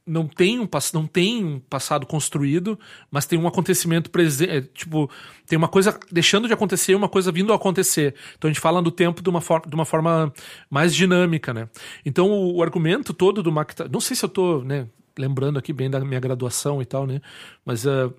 não 0.06 0.28
tem 0.28 0.60
um 0.60 0.70
não 0.94 1.08
tem 1.08 1.44
um 1.44 1.60
passado 1.60 2.06
construído, 2.06 2.80
mas 3.10 3.26
tem 3.26 3.40
um 3.40 3.48
acontecimento 3.48 4.12
presente, 4.12 4.52
é, 4.52 4.62
tipo, 4.62 5.10
tem 5.48 5.58
uma 5.58 5.68
coisa 5.68 5.98
deixando 6.12 6.48
de 6.48 6.54
acontecer 6.54 6.92
e 6.92 6.96
uma 6.96 7.10
coisa 7.10 7.32
vindo 7.32 7.52
a 7.52 7.56
acontecer. 7.56 8.14
Então 8.38 8.48
a 8.48 8.54
gente 8.54 8.62
fala 8.62 8.82
do 8.82 8.92
tempo 8.92 9.24
de 9.24 9.30
uma, 9.30 9.42
forma, 9.42 9.68
de 9.68 9.74
uma 9.74 9.86
forma 9.86 10.32
mais 10.70 10.94
dinâmica, 10.94 11.54
né? 11.54 11.68
Então 12.06 12.30
o, 12.30 12.58
o 12.58 12.64
argumento 12.64 13.14
todo 13.14 13.42
do 13.42 13.52
Mac, 13.52 13.72
não 13.92 14.00
sei 14.00 14.16
se 14.16 14.24
eu 14.24 14.28
estou, 14.28 14.64
né, 14.64 14.88
lembrando 15.18 15.58
aqui 15.58 15.74
bem 15.74 15.90
da 15.90 16.00
minha 16.00 16.20
graduação 16.20 16.82
e 16.82 16.86
tal, 16.86 17.08
né? 17.08 17.20
Mas 17.66 17.86
uh, 17.86 18.14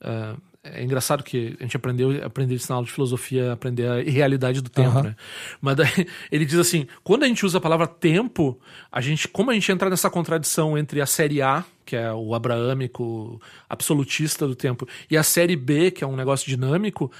uh, 0.00 0.40
é 0.64 0.82
engraçado 0.82 1.24
que 1.24 1.56
a 1.58 1.62
gente 1.64 1.76
aprendeu 1.76 2.24
aprender 2.24 2.54
isso 2.54 2.70
na 2.70 2.76
aula 2.76 2.86
de 2.86 2.92
filosofia, 2.92 3.52
aprender 3.52 3.86
a 3.86 4.00
realidade 4.02 4.60
do 4.60 4.70
tempo, 4.70 4.96
uhum. 4.96 5.02
né? 5.02 5.16
Mas 5.60 5.76
daí, 5.76 6.06
ele 6.30 6.44
diz 6.44 6.58
assim, 6.58 6.86
quando 7.02 7.24
a 7.24 7.26
gente 7.26 7.44
usa 7.44 7.58
a 7.58 7.60
palavra 7.60 7.86
tempo, 7.86 8.58
a 8.90 9.00
gente, 9.00 9.26
como 9.26 9.50
a 9.50 9.54
gente 9.54 9.70
entra 9.72 9.90
nessa 9.90 10.08
contradição 10.08 10.78
entre 10.78 11.00
a 11.00 11.06
série 11.06 11.42
A, 11.42 11.64
que 11.84 11.96
é 11.96 12.12
o 12.12 12.32
abraâmico 12.32 13.40
absolutista 13.68 14.46
do 14.46 14.54
tempo, 14.54 14.86
e 15.10 15.16
a 15.16 15.24
série 15.24 15.56
B, 15.56 15.90
que 15.90 16.04
é 16.04 16.06
um 16.06 16.14
negócio 16.14 16.48
dinâmico, 16.48 17.10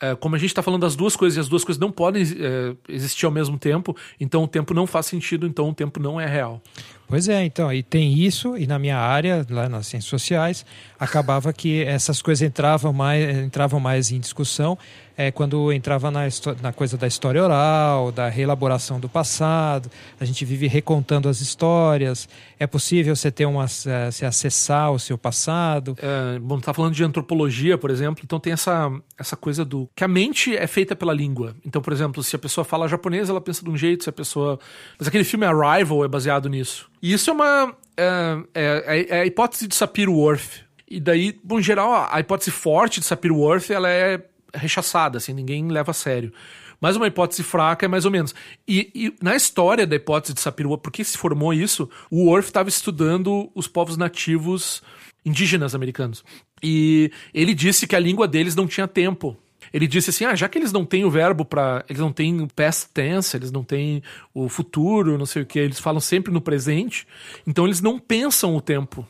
é, 0.00 0.14
como 0.14 0.34
a 0.34 0.38
gente 0.38 0.50
está 0.50 0.62
falando 0.62 0.80
das 0.80 0.96
duas 0.96 1.16
coisas 1.16 1.36
e 1.36 1.40
as 1.40 1.48
duas 1.48 1.64
coisas 1.64 1.80
não 1.80 1.90
podem 1.90 2.22
é, 2.22 2.76
existir 2.88 3.26
ao 3.26 3.32
mesmo 3.32 3.58
tempo, 3.58 3.94
então 4.18 4.42
o 4.42 4.48
tempo 4.48 4.72
não 4.72 4.86
faz 4.86 5.06
sentido, 5.06 5.46
então 5.46 5.68
o 5.68 5.74
tempo 5.74 6.00
não 6.00 6.18
é 6.18 6.26
real. 6.26 6.62
Pois 7.08 7.28
é, 7.28 7.44
então, 7.44 7.72
e 7.72 7.84
tem 7.84 8.18
isso, 8.18 8.56
e 8.56 8.66
na 8.66 8.80
minha 8.80 8.98
área, 8.98 9.46
lá 9.48 9.68
nas 9.68 9.86
ciências 9.86 10.10
sociais, 10.10 10.66
acabava 10.98 11.52
que 11.52 11.84
essas 11.84 12.20
coisas 12.20 12.42
entravam 12.42 12.92
mais, 12.92 13.38
entravam 13.38 13.78
mais 13.78 14.10
em 14.10 14.18
discussão 14.18 14.76
é, 15.16 15.30
quando 15.30 15.72
entrava 15.72 16.10
na, 16.10 16.22
na 16.60 16.72
coisa 16.72 16.96
da 16.96 17.06
história 17.06 17.42
oral, 17.42 18.12
da 18.12 18.28
reelaboração 18.28 19.00
do 19.00 19.08
passado, 19.08 19.90
a 20.20 20.24
gente 20.24 20.44
vive 20.44 20.66
recontando 20.66 21.28
as 21.28 21.40
histórias, 21.40 22.28
é 22.58 22.66
possível 22.66 23.16
você 23.16 23.30
ter 23.30 23.46
uma, 23.46 23.64
é, 23.64 24.10
se 24.10 24.26
acessar 24.26 24.92
o 24.92 24.98
seu 24.98 25.16
passado. 25.16 25.96
É, 25.98 26.38
bom, 26.38 26.60
tá 26.60 26.74
falando 26.74 26.94
de 26.94 27.02
antropologia, 27.02 27.78
por 27.78 27.90
exemplo, 27.90 28.22
então 28.24 28.38
tem 28.38 28.52
essa, 28.52 28.92
essa 29.18 29.36
coisa 29.36 29.64
do 29.64 29.88
que 29.96 30.04
a 30.04 30.08
mente 30.08 30.54
é 30.54 30.66
feita 30.66 30.94
pela 30.94 31.14
língua. 31.14 31.56
Então, 31.64 31.80
por 31.80 31.92
exemplo, 31.92 32.22
se 32.22 32.36
a 32.36 32.38
pessoa 32.38 32.64
fala 32.64 32.86
japonês, 32.86 33.30
ela 33.30 33.40
pensa 33.40 33.64
de 33.64 33.70
um 33.70 33.76
jeito, 33.76 34.04
se 34.04 34.10
a 34.10 34.12
pessoa. 34.12 34.58
Mas 34.98 35.08
aquele 35.08 35.24
filme 35.24 35.46
Arrival 35.46 36.04
é 36.04 36.08
baseado 36.08 36.48
nisso. 36.48 36.90
E 37.02 37.12
isso 37.12 37.30
é 37.30 37.32
uma. 37.32 37.74
É, 37.96 38.38
é, 38.54 39.06
é 39.08 39.20
a 39.20 39.26
hipótese 39.26 39.66
de 39.66 39.74
Sapir-Whorf. 39.74 40.60
E 40.88 41.00
daí, 41.00 41.38
bom, 41.42 41.58
em 41.58 41.62
geral, 41.62 42.08
a 42.10 42.20
hipótese 42.20 42.50
forte 42.50 43.00
de 43.00 43.06
Sapir-Whorf 43.06 43.72
ela 43.72 43.88
é 43.88 44.22
rechaçada, 44.56 45.18
assim, 45.18 45.32
ninguém 45.32 45.68
leva 45.68 45.90
a 45.90 45.94
sério. 45.94 46.32
Mas 46.80 46.96
uma 46.96 47.06
hipótese 47.06 47.42
fraca 47.42 47.86
é 47.86 47.88
mais 47.88 48.04
ou 48.04 48.10
menos. 48.10 48.34
E, 48.68 48.90
e 48.94 49.14
na 49.22 49.34
história 49.34 49.86
da 49.86 49.96
hipótese 49.96 50.34
de 50.34 50.40
Sapir-Whorf, 50.40 50.82
por 50.82 50.92
que 50.92 51.02
se 51.04 51.16
formou 51.16 51.54
isso? 51.54 51.88
O 52.10 52.26
Worf 52.26 52.48
estava 52.48 52.68
estudando 52.68 53.50
os 53.54 53.66
povos 53.66 53.96
nativos 53.96 54.82
indígenas 55.24 55.74
americanos. 55.74 56.24
E 56.62 57.10
ele 57.32 57.54
disse 57.54 57.86
que 57.86 57.96
a 57.96 58.00
língua 58.00 58.28
deles 58.28 58.54
não 58.54 58.66
tinha 58.66 58.86
tempo. 58.86 59.36
Ele 59.72 59.86
disse 59.86 60.10
assim: 60.10 60.24
ah, 60.24 60.34
já 60.34 60.48
que 60.48 60.58
eles 60.58 60.72
não 60.72 60.84
têm 60.84 61.04
o 61.04 61.10
verbo 61.10 61.44
para. 61.44 61.84
Eles 61.88 62.00
não 62.00 62.12
têm 62.12 62.40
o 62.40 62.48
past 62.48 62.88
tense, 62.92 63.36
eles 63.36 63.50
não 63.50 63.64
têm 63.64 64.02
o 64.32 64.48
futuro, 64.48 65.18
não 65.18 65.26
sei 65.26 65.42
o 65.42 65.46
que, 65.46 65.58
eles 65.58 65.80
falam 65.80 66.00
sempre 66.00 66.32
no 66.32 66.40
presente, 66.40 67.06
então 67.46 67.64
eles 67.64 67.80
não 67.80 67.98
pensam 67.98 68.54
o 68.54 68.60
tempo. 68.60 69.06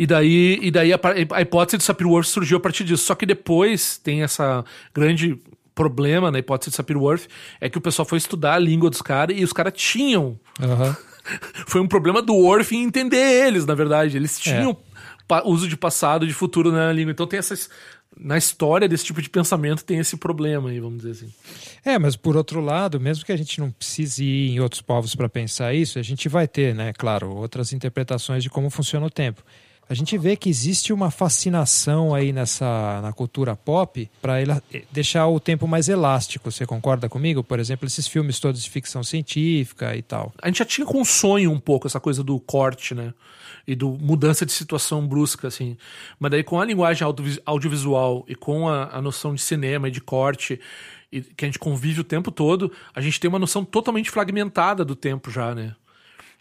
E 0.00 0.06
daí, 0.06 0.58
e 0.62 0.70
daí 0.70 0.94
a, 0.94 1.00
a 1.34 1.42
hipótese 1.42 1.76
de 1.76 1.84
Sapir-Whorf 1.84 2.26
surgiu 2.26 2.56
a 2.56 2.60
partir 2.60 2.84
disso. 2.84 3.04
Só 3.04 3.14
que 3.14 3.26
depois 3.26 3.98
tem 3.98 4.22
essa 4.22 4.64
grande 4.94 5.38
problema 5.74 6.30
na 6.30 6.38
hipótese 6.38 6.70
de 6.70 6.76
Sapir-Whorf 6.76 7.28
é 7.60 7.68
que 7.68 7.76
o 7.76 7.82
pessoal 7.82 8.06
foi 8.06 8.16
estudar 8.16 8.54
a 8.54 8.58
língua 8.58 8.88
dos 8.88 9.02
caras 9.02 9.38
e 9.38 9.44
os 9.44 9.52
caras 9.52 9.74
tinham. 9.76 10.40
Uhum. 10.58 10.96
foi 11.68 11.82
um 11.82 11.86
problema 11.86 12.22
do 12.22 12.32
Worf 12.32 12.74
em 12.74 12.82
entender 12.82 13.46
eles, 13.46 13.66
na 13.66 13.74
verdade. 13.74 14.16
Eles 14.16 14.40
tinham. 14.40 14.74
É 15.30 15.42
uso 15.44 15.68
de 15.68 15.76
passado, 15.76 16.26
de 16.26 16.32
futuro 16.32 16.72
na 16.72 16.90
língua. 16.90 17.12
Então 17.12 17.26
tem 17.26 17.38
essas. 17.38 17.68
Na 18.18 18.38
história 18.38 18.88
desse 18.88 19.04
tipo 19.04 19.20
de 19.20 19.28
pensamento 19.28 19.84
tem 19.84 19.98
esse 19.98 20.16
problema 20.16 20.70
aí, 20.70 20.80
vamos 20.80 21.02
dizer 21.02 21.10
assim. 21.10 21.32
É, 21.84 21.98
mas 21.98 22.16
por 22.16 22.38
outro 22.38 22.62
lado, 22.62 22.98
mesmo 22.98 23.22
que 23.22 23.32
a 23.32 23.36
gente 23.36 23.60
não 23.60 23.70
precise 23.70 24.24
ir 24.24 24.52
em 24.52 24.60
outros 24.60 24.80
povos 24.80 25.14
para 25.14 25.28
pensar 25.28 25.74
isso, 25.74 25.98
a 25.98 26.02
gente 26.02 26.26
vai 26.26 26.48
ter, 26.48 26.74
né, 26.74 26.94
claro, 26.94 27.36
outras 27.36 27.74
interpretações 27.74 28.42
de 28.42 28.48
como 28.48 28.70
funciona 28.70 29.04
o 29.04 29.10
tempo 29.10 29.44
a 29.90 29.94
gente 29.94 30.16
vê 30.16 30.36
que 30.36 30.48
existe 30.48 30.92
uma 30.92 31.10
fascinação 31.10 32.14
aí 32.14 32.32
nessa 32.32 33.00
na 33.02 33.12
cultura 33.12 33.56
pop 33.56 34.08
para 34.22 34.34
deixar 34.92 35.26
o 35.26 35.40
tempo 35.40 35.66
mais 35.66 35.88
elástico. 35.88 36.48
Você 36.48 36.64
concorda 36.64 37.08
comigo? 37.08 37.42
Por 37.42 37.58
exemplo, 37.58 37.88
esses 37.88 38.06
filmes 38.06 38.38
todos 38.38 38.62
de 38.62 38.70
ficção 38.70 39.02
científica 39.02 39.96
e 39.96 40.00
tal. 40.00 40.32
A 40.40 40.46
gente 40.46 40.60
já 40.60 40.64
tinha 40.64 40.86
com 40.86 41.04
sonho 41.04 41.50
um 41.50 41.58
pouco 41.58 41.88
essa 41.88 41.98
coisa 41.98 42.22
do 42.22 42.38
corte, 42.38 42.94
né? 42.94 43.12
E 43.66 43.74
do 43.74 43.90
mudança 44.00 44.46
de 44.46 44.52
situação 44.52 45.04
brusca, 45.04 45.48
assim. 45.48 45.76
Mas 46.20 46.30
daí 46.30 46.44
com 46.44 46.60
a 46.60 46.64
linguagem 46.64 47.04
audiovisual 47.44 48.24
e 48.28 48.36
com 48.36 48.68
a, 48.68 48.96
a 48.96 49.02
noção 49.02 49.34
de 49.34 49.42
cinema 49.42 49.88
e 49.88 49.90
de 49.90 50.00
corte 50.00 50.60
e 51.10 51.20
que 51.20 51.44
a 51.44 51.48
gente 51.48 51.58
convive 51.58 52.02
o 52.02 52.04
tempo 52.04 52.30
todo, 52.30 52.70
a 52.94 53.00
gente 53.00 53.18
tem 53.18 53.28
uma 53.28 53.40
noção 53.40 53.64
totalmente 53.64 54.08
fragmentada 54.08 54.84
do 54.84 54.94
tempo 54.94 55.32
já, 55.32 55.52
né? 55.52 55.74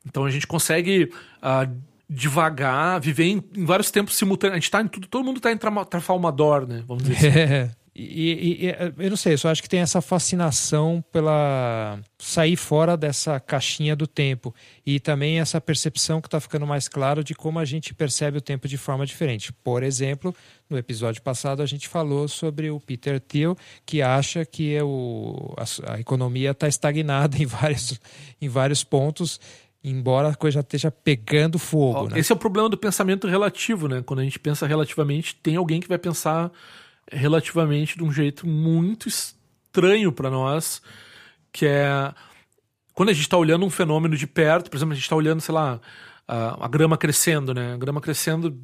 Então 0.05 0.23
a 0.23 0.29
gente 0.29 0.45
consegue 0.45 1.11
uh, 1.41 1.88
devagar, 2.09 2.99
viver 2.99 3.25
em, 3.25 3.43
em 3.55 3.65
vários 3.65 3.91
tempos 3.91 4.17
simultâneos. 4.17 4.55
A 4.55 4.59
gente 4.59 4.71
tá 4.71 4.81
em 4.81 4.87
tudo, 4.87 5.07
todo 5.07 5.23
mundo 5.23 5.39
tá 5.39 5.51
em 5.51 5.57
Trafalmador, 5.57 6.67
né? 6.67 6.83
Vamos 6.87 7.03
dizer 7.03 7.27
assim. 7.27 7.37
É. 7.37 7.71
E, 8.01 8.61
e, 8.61 8.67
e, 8.67 9.03
eu 9.03 9.09
não 9.09 9.17
sei, 9.17 9.33
eu 9.33 9.37
só 9.37 9.49
acho 9.49 9.61
que 9.61 9.67
tem 9.67 9.81
essa 9.81 10.01
fascinação 10.01 11.03
pela 11.11 11.99
sair 12.17 12.55
fora 12.55 12.95
dessa 12.95 13.41
caixinha 13.41 13.93
do 13.93 14.07
tempo 14.07 14.55
e 14.85 15.01
também 15.01 15.39
essa 15.39 15.59
percepção 15.59 16.21
que 16.21 16.27
está 16.27 16.39
ficando 16.39 16.65
mais 16.65 16.87
claro 16.87 17.25
de 17.25 17.35
como 17.35 17.59
a 17.59 17.65
gente 17.65 17.93
percebe 17.93 18.37
o 18.37 18.41
tempo 18.41 18.69
de 18.69 18.77
forma 18.77 19.05
diferente. 19.05 19.51
Por 19.51 19.83
exemplo, 19.83 20.33
no 20.69 20.77
episódio 20.77 21.21
passado 21.21 21.61
a 21.61 21.65
gente 21.65 21.89
falou 21.89 22.29
sobre 22.29 22.69
o 22.69 22.79
Peter 22.79 23.19
Thiel 23.19 23.57
que 23.85 24.01
acha 24.01 24.45
que 24.45 24.73
é 24.73 24.83
o, 24.83 25.53
a, 25.57 25.93
a 25.93 25.99
economia 25.99 26.51
está 26.51 26.69
estagnada 26.69 27.35
em 27.41 27.45
vários, 27.45 27.99
em 28.41 28.47
vários 28.47 28.81
pontos 28.81 29.41
embora 29.83 30.29
a 30.29 30.35
coisa 30.35 30.55
já 30.55 30.59
esteja 30.61 30.91
pegando 30.91 31.57
fogo. 31.57 32.07
Esse 32.17 32.31
né? 32.31 32.33
é 32.33 32.35
o 32.35 32.39
problema 32.39 32.69
do 32.69 32.77
pensamento 32.77 33.27
relativo, 33.27 33.87
né? 33.87 34.01
Quando 34.05 34.19
a 34.19 34.23
gente 34.23 34.39
pensa 34.39 34.67
relativamente, 34.67 35.35
tem 35.35 35.55
alguém 35.55 35.79
que 35.79 35.87
vai 35.87 35.97
pensar 35.97 36.51
relativamente 37.11 37.97
de 37.97 38.03
um 38.03 38.11
jeito 38.11 38.45
muito 38.45 39.07
estranho 39.07 40.11
para 40.11 40.29
nós, 40.29 40.81
que 41.51 41.65
é 41.65 42.13
quando 42.93 43.09
a 43.09 43.13
gente 43.13 43.21
está 43.21 43.37
olhando 43.37 43.65
um 43.65 43.69
fenômeno 43.69 44.17
de 44.17 44.27
perto, 44.27 44.69
por 44.69 44.75
exemplo, 44.75 44.91
a 44.91 44.95
gente 44.95 45.05
está 45.05 45.15
olhando, 45.15 45.39
sei 45.39 45.55
lá, 45.55 45.79
a, 46.29 46.67
grama 46.67 46.97
crescendo, 46.97 47.53
né? 47.53 47.73
A 47.73 47.77
grama 47.77 47.99
crescendo 47.99 48.55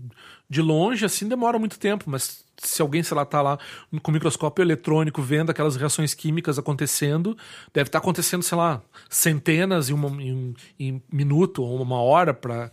de 0.47 0.61
longe, 0.61 1.03
assim, 1.03 1.27
demora 1.27 1.57
muito 1.57 1.79
tempo, 1.79 2.05
mas 2.07 2.45
se 2.57 2.81
alguém, 2.81 3.01
sei 3.01 3.17
lá, 3.17 3.25
tá 3.25 3.41
lá 3.41 3.57
com 4.03 4.11
o 4.11 4.13
microscópio 4.13 4.61
eletrônico 4.61 5.21
vendo 5.21 5.49
aquelas 5.49 5.75
reações 5.75 6.13
químicas 6.13 6.59
acontecendo, 6.59 7.35
deve 7.73 7.87
estar 7.87 7.99
tá 7.99 8.03
acontecendo, 8.03 8.43
sei 8.43 8.57
lá, 8.57 8.81
centenas 9.09 9.89
em, 9.89 9.93
uma, 9.93 10.09
em 10.21 10.53
em 10.79 11.01
minuto 11.11 11.63
ou 11.63 11.81
uma 11.81 11.99
hora 11.99 12.33
para 12.33 12.69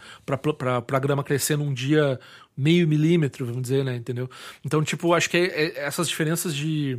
a 0.92 0.98
grama 0.98 1.24
crescer 1.24 1.56
num 1.56 1.72
dia 1.72 2.20
meio 2.56 2.86
milímetro, 2.86 3.46
vamos 3.46 3.62
dizer, 3.62 3.84
né? 3.84 3.96
Entendeu? 3.96 4.28
Então, 4.64 4.82
tipo, 4.84 5.14
acho 5.14 5.30
que 5.30 5.38
é, 5.38 5.46
é 5.46 5.84
essas 5.86 6.08
diferenças 6.08 6.54
de 6.54 6.98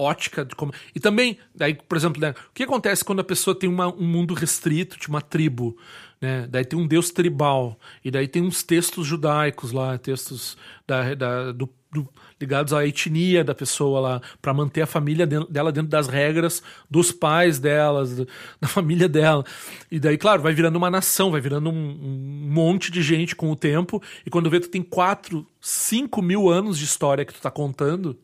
ótica 0.00 0.44
de 0.44 0.54
como. 0.54 0.72
E 0.94 1.00
também, 1.00 1.38
daí, 1.54 1.74
por 1.74 1.96
exemplo, 1.96 2.20
né, 2.20 2.30
o 2.30 2.54
que 2.54 2.62
acontece 2.62 3.04
quando 3.04 3.20
a 3.20 3.24
pessoa 3.24 3.58
tem 3.58 3.68
uma, 3.68 3.88
um 3.88 4.06
mundo 4.06 4.34
restrito, 4.34 4.98
de 4.98 5.08
uma 5.08 5.20
tribo? 5.20 5.76
Né? 6.20 6.46
Daí 6.50 6.64
tem 6.64 6.78
um 6.78 6.86
deus 6.86 7.10
tribal, 7.10 7.78
e 8.04 8.10
daí 8.10 8.28
tem 8.28 8.42
uns 8.42 8.62
textos 8.62 9.06
judaicos 9.06 9.72
lá, 9.72 9.96
textos 9.96 10.56
da, 10.86 11.14
da 11.14 11.52
do, 11.52 11.68
do, 11.90 12.06
ligados 12.38 12.74
à 12.74 12.86
etnia 12.86 13.42
da 13.42 13.54
pessoa 13.54 14.00
lá, 14.00 14.22
para 14.42 14.52
manter 14.52 14.82
a 14.82 14.86
família 14.86 15.26
dentro, 15.26 15.50
dela 15.50 15.72
dentro 15.72 15.88
das 15.88 16.08
regras 16.08 16.62
dos 16.90 17.10
pais 17.10 17.58
delas, 17.58 18.16
da 18.60 18.68
família 18.68 19.08
dela. 19.08 19.44
E 19.90 19.98
daí, 19.98 20.18
claro, 20.18 20.42
vai 20.42 20.52
virando 20.52 20.76
uma 20.76 20.90
nação, 20.90 21.30
vai 21.30 21.40
virando 21.40 21.70
um, 21.70 21.72
um 21.72 22.50
monte 22.52 22.90
de 22.90 23.02
gente 23.02 23.34
com 23.34 23.50
o 23.50 23.56
tempo, 23.56 24.02
e 24.24 24.28
quando 24.28 24.50
vê, 24.50 24.60
tu 24.60 24.68
tem 24.68 24.82
4, 24.82 25.46
5 25.58 26.20
mil 26.20 26.50
anos 26.50 26.78
de 26.78 26.84
história 26.84 27.24
que 27.24 27.32
tu 27.32 27.40
tá 27.40 27.50
contando, 27.50 28.18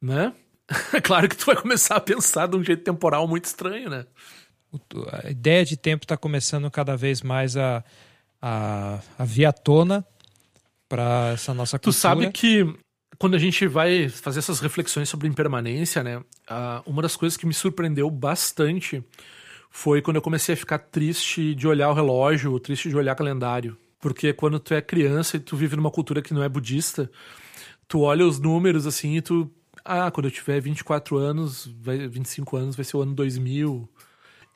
né? 0.00 0.32
É 0.92 1.00
claro 1.02 1.28
que 1.28 1.36
tu 1.36 1.46
vai 1.46 1.56
começar 1.56 1.96
a 1.96 2.00
pensar 2.00 2.46
de 2.46 2.56
um 2.56 2.64
jeito 2.64 2.82
temporal 2.82 3.28
muito 3.28 3.44
estranho, 3.44 3.90
né? 3.90 4.06
A 5.22 5.30
ideia 5.30 5.64
de 5.64 5.76
tempo 5.76 6.04
está 6.04 6.16
começando 6.16 6.68
cada 6.70 6.96
vez 6.96 7.22
mais 7.22 7.56
a, 7.56 7.84
a, 8.42 8.98
a 9.18 9.24
vir 9.24 9.44
à 9.44 9.52
tona 9.52 10.04
para 10.88 11.32
essa 11.34 11.54
nossa 11.54 11.78
cultura. 11.78 11.92
Tu 11.92 11.96
sabe 11.96 12.32
que 12.32 12.66
quando 13.18 13.34
a 13.34 13.38
gente 13.38 13.66
vai 13.66 14.08
fazer 14.08 14.40
essas 14.40 14.60
reflexões 14.60 15.08
sobre 15.08 15.28
impermanência, 15.28 16.02
né? 16.02 16.22
uma 16.84 17.02
das 17.02 17.16
coisas 17.16 17.36
que 17.36 17.46
me 17.46 17.54
surpreendeu 17.54 18.10
bastante 18.10 19.02
foi 19.70 20.02
quando 20.02 20.16
eu 20.16 20.22
comecei 20.22 20.54
a 20.54 20.56
ficar 20.56 20.78
triste 20.78 21.54
de 21.54 21.66
olhar 21.66 21.90
o 21.90 21.94
relógio, 21.94 22.58
triste 22.58 22.88
de 22.88 22.96
olhar 22.96 23.14
calendário. 23.14 23.76
Porque 24.00 24.32
quando 24.32 24.58
tu 24.58 24.74
é 24.74 24.82
criança 24.82 25.36
e 25.36 25.40
tu 25.40 25.56
vive 25.56 25.76
numa 25.76 25.90
cultura 25.90 26.20
que 26.20 26.34
não 26.34 26.42
é 26.42 26.48
budista, 26.48 27.10
tu 27.88 28.00
olha 28.00 28.26
os 28.26 28.38
números 28.38 28.86
assim 28.86 29.16
e 29.16 29.22
tu 29.22 29.50
ah, 29.84 30.10
quando 30.10 30.26
eu 30.26 30.30
tiver 30.30 30.60
24 30.60 31.16
anos, 31.18 31.66
vai, 31.80 32.08
25 32.08 32.56
anos, 32.56 32.76
vai 32.76 32.84
ser 32.84 32.96
o 32.96 33.02
ano 33.02 33.14
2000. 33.14 33.88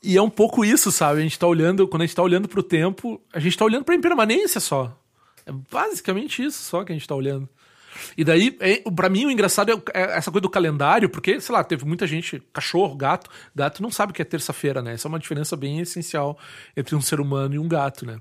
E 0.03 0.17
é 0.17 0.23
um 0.23 0.31
pouco 0.31 0.65
isso, 0.65 0.91
sabe? 0.91 1.21
A 1.21 1.23
gente 1.23 1.39
tá 1.39 1.47
olhando, 1.47 1.87
quando 1.87 2.03
a 2.03 2.07
gente 2.07 2.17
tá 2.17 2.23
olhando 2.23 2.49
pro 2.49 2.63
tempo, 2.63 3.21
a 3.33 3.39
gente 3.39 3.57
tá 3.57 3.65
olhando 3.65 3.85
pra 3.85 3.95
impermanência 3.95 4.61
só. 4.61 4.97
É 5.45 5.53
basicamente 5.53 6.43
isso 6.43 6.63
só 6.63 6.85
que 6.85 6.93
a 6.93 6.95
gente 6.95 7.07
tá 7.07 7.15
olhando. 7.15 7.49
E 8.17 8.25
daí, 8.25 8.57
é, 8.61 8.79
para 8.91 9.09
mim, 9.09 9.27
o 9.27 9.31
engraçado 9.31 9.71
é, 9.71 10.01
é, 10.01 10.17
essa 10.17 10.31
coisa 10.31 10.43
do 10.43 10.51
calendário, 10.51 11.11
porque, 11.11 11.41
sei 11.41 11.55
lá, 11.55 11.65
teve 11.65 11.85
muita 11.85 12.07
gente, 12.07 12.41
cachorro, 12.53 12.95
gato. 12.97 13.29
Gato 13.55 13.83
não 13.83 13.91
sabe 13.91 14.13
que 14.13 14.23
é 14.23 14.25
terça-feira, 14.25 14.81
né? 14.81 14.95
Essa 14.95 15.09
é 15.09 15.11
uma 15.11 15.19
diferença 15.19 15.57
bem 15.57 15.81
essencial 15.81 16.39
entre 16.77 16.95
um 16.95 17.01
ser 17.01 17.21
humano 17.21 17.55
e 17.55 17.59
um 17.59 17.69
gato, 17.69 18.07
né? 18.07 18.19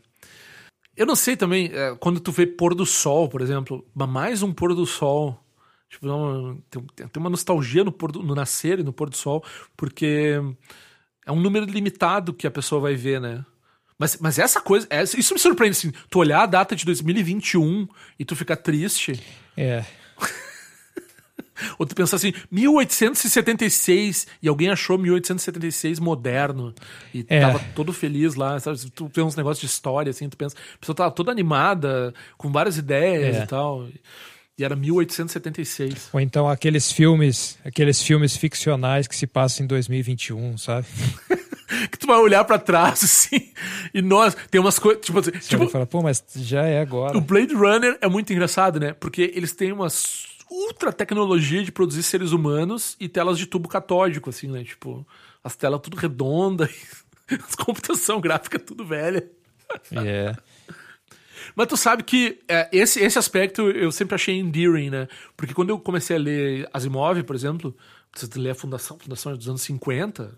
Eu 0.95 1.05
não 1.05 1.15
sei 1.15 1.37
também, 1.37 1.69
é, 1.71 1.95
quando 1.99 2.19
tu 2.19 2.31
vê 2.31 2.47
pôr 2.47 2.73
do 2.73 2.85
sol, 2.85 3.29
por 3.29 3.41
exemplo, 3.41 3.85
mais 3.93 4.41
um 4.41 4.51
pôr 4.51 4.73
do 4.73 4.85
sol 4.85 5.39
Tipo, 5.89 6.05
não, 6.05 6.61
tem, 6.69 6.83
tem, 6.95 7.09
uma 7.17 7.29
nostalgia 7.29 7.83
no, 7.83 7.91
do, 7.91 8.21
no 8.21 8.35
nascer 8.35 8.79
e 8.79 8.83
no 8.83 8.91
pôr 8.91 9.09
do 9.09 9.15
sol, 9.15 9.43
porque 9.75 10.39
é 11.25 11.31
um 11.31 11.39
número 11.39 11.65
limitado 11.65 12.33
que 12.33 12.45
a 12.45 12.51
pessoa 12.51 12.81
vai 12.81 12.95
ver, 12.95 13.21
né? 13.21 13.45
Mas, 13.97 14.17
mas 14.17 14.37
essa 14.37 14.61
coisa, 14.61 14.85
é, 14.89 15.01
isso 15.01 15.33
me 15.33 15.39
surpreende, 15.39 15.77
assim, 15.77 15.91
tu 16.09 16.19
olhar 16.19 16.43
a 16.43 16.45
data 16.45 16.75
de 16.75 16.85
2021 16.85 17.87
e 18.19 18.25
tu 18.25 18.35
ficar 18.35 18.57
triste. 18.57 19.19
É. 19.55 19.83
Ou 21.79 21.85
tu 21.85 21.95
pensar 21.95 22.17
assim, 22.17 22.31
1876, 22.51 24.27
e 24.43 24.47
alguém 24.47 24.69
achou 24.69 24.97
1876 24.99 25.99
moderno, 25.99 26.75
e 27.11 27.25
é. 27.27 27.41
tava 27.41 27.59
todo 27.73 27.91
feliz 27.91 28.35
lá, 28.35 28.59
sabe? 28.59 28.77
Tu 28.91 29.09
tem 29.09 29.23
uns 29.23 29.35
negócios 29.35 29.61
de 29.61 29.65
história, 29.65 30.11
assim, 30.11 30.29
tu 30.29 30.37
pensa, 30.37 30.55
a 30.75 30.77
pessoa 30.77 30.95
tava 30.95 31.11
toda 31.11 31.31
animada, 31.31 32.13
com 32.37 32.51
várias 32.51 32.77
ideias 32.77 33.37
é. 33.37 33.43
e 33.43 33.47
tal. 33.47 33.87
E 34.57 34.63
era 34.63 34.75
1876. 34.75 36.09
Ou 36.11 36.19
então 36.19 36.49
aqueles 36.49 36.91
filmes, 36.91 37.59
aqueles 37.63 38.01
filmes 38.01 38.35
ficcionais 38.35 39.07
que 39.07 39.15
se 39.15 39.27
passam 39.27 39.63
em 39.63 39.67
2021, 39.67 40.57
sabe? 40.57 40.87
que 41.91 41.99
tu 41.99 42.07
vai 42.07 42.17
olhar 42.17 42.43
para 42.43 42.57
trás 42.57 43.03
assim, 43.03 43.51
e 43.93 44.01
nós 44.01 44.35
tem 44.49 44.59
umas 44.59 44.79
coisas, 44.79 45.05
tipo, 45.05 45.19
assim, 45.19 45.31
Você 45.31 45.49
tipo, 45.49 45.67
fala, 45.67 45.85
pô, 45.85 46.01
mas 46.01 46.23
já 46.37 46.63
é 46.63 46.81
agora. 46.81 47.15
O 47.15 47.21
Blade 47.21 47.53
Runner 47.53 47.99
é 48.01 48.07
muito 48.07 48.33
engraçado, 48.33 48.79
né? 48.79 48.93
Porque 48.93 49.31
eles 49.35 49.51
têm 49.51 49.71
uma 49.71 49.87
ultra 50.49 50.91
tecnologia 50.91 51.63
de 51.63 51.71
produzir 51.71 52.01
seres 52.01 52.31
humanos 52.31 52.95
e 52.99 53.07
telas 53.07 53.37
de 53.37 53.45
tubo 53.45 53.69
catódico 53.69 54.31
assim, 54.31 54.47
né? 54.47 54.63
Tipo, 54.63 55.05
as 55.43 55.55
telas 55.55 55.81
tudo 55.81 55.97
redonda, 55.97 56.67
as 57.47 57.53
computação 57.53 58.19
gráfica 58.19 58.57
tudo 58.57 58.83
velha. 58.83 59.29
É. 59.91 59.99
Yeah. 59.99 60.39
Mas 61.55 61.67
tu 61.67 61.77
sabe 61.77 62.03
que 62.03 62.39
é, 62.47 62.69
esse, 62.71 62.99
esse 62.99 63.17
aspecto 63.17 63.69
eu 63.69 63.91
sempre 63.91 64.15
achei 64.15 64.37
endearing, 64.37 64.89
né? 64.89 65.07
Porque 65.35 65.53
quando 65.53 65.69
eu 65.69 65.79
comecei 65.79 66.15
a 66.15 66.19
ler 66.19 66.69
Asimov, 66.73 67.21
por 67.23 67.35
exemplo, 67.35 67.75
você 68.13 68.27
lê 68.39 68.49
a 68.49 68.55
Fundação, 68.55 68.97
Fundação 68.99 69.31
é 69.33 69.35
dos 69.35 69.47
anos 69.47 69.61
50, 69.61 70.31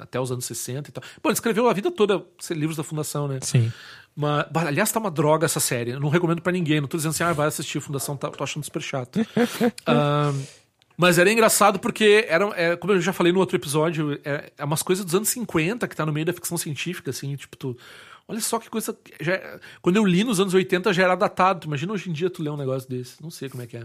até 0.00 0.18
os 0.18 0.32
anos 0.32 0.44
60 0.44 0.88
e 0.88 0.92
tal. 0.92 1.04
Bom, 1.22 1.28
ele 1.28 1.34
escreveu 1.34 1.68
a 1.68 1.72
vida 1.72 1.90
toda 1.90 2.24
livros 2.50 2.76
da 2.76 2.82
Fundação, 2.82 3.28
né? 3.28 3.38
Sim. 3.42 3.72
Mas, 4.16 4.46
aliás, 4.54 4.90
tá 4.90 4.98
uma 4.98 5.10
droga 5.10 5.44
essa 5.44 5.60
série. 5.60 5.92
Eu 5.92 6.00
não 6.00 6.08
recomendo 6.08 6.42
para 6.42 6.52
ninguém. 6.52 6.80
Não 6.80 6.88
tô 6.88 6.96
dizendo 6.96 7.12
assim, 7.12 7.22
ah, 7.22 7.32
vai 7.32 7.46
assistir 7.46 7.80
Fundação, 7.80 8.16
tá, 8.16 8.28
tô 8.30 8.42
achando 8.42 8.64
super 8.64 8.82
chato. 8.82 9.20
uh, 9.20 10.60
mas 10.96 11.18
era 11.18 11.30
engraçado 11.30 11.78
porque, 11.78 12.26
era, 12.28 12.44
é, 12.56 12.76
como 12.76 12.92
eu 12.92 13.00
já 13.00 13.12
falei 13.12 13.32
no 13.32 13.38
outro 13.38 13.56
episódio, 13.56 14.20
é, 14.24 14.52
é 14.58 14.64
umas 14.64 14.82
coisas 14.82 15.04
dos 15.04 15.14
anos 15.14 15.28
50 15.28 15.86
que 15.86 15.96
tá 15.96 16.04
no 16.04 16.12
meio 16.12 16.26
da 16.26 16.32
ficção 16.32 16.58
científica, 16.58 17.10
assim, 17.10 17.36
tipo, 17.36 17.56
tu 17.56 17.76
Olha 18.30 18.40
só 18.40 18.60
que 18.60 18.70
coisa. 18.70 18.96
Já, 19.20 19.58
quando 19.82 19.96
eu 19.96 20.06
li 20.06 20.22
nos 20.22 20.38
anos 20.38 20.54
80 20.54 20.92
já 20.92 21.02
era 21.02 21.16
datado. 21.16 21.66
Imagina 21.66 21.92
hoje 21.92 22.08
em 22.08 22.12
dia 22.12 22.30
tu 22.30 22.44
ler 22.44 22.50
um 22.50 22.56
negócio 22.56 22.88
desse. 22.88 23.20
Não 23.20 23.28
sei 23.28 23.48
como 23.48 23.64
é 23.64 23.66
que 23.66 23.76
é. 23.76 23.82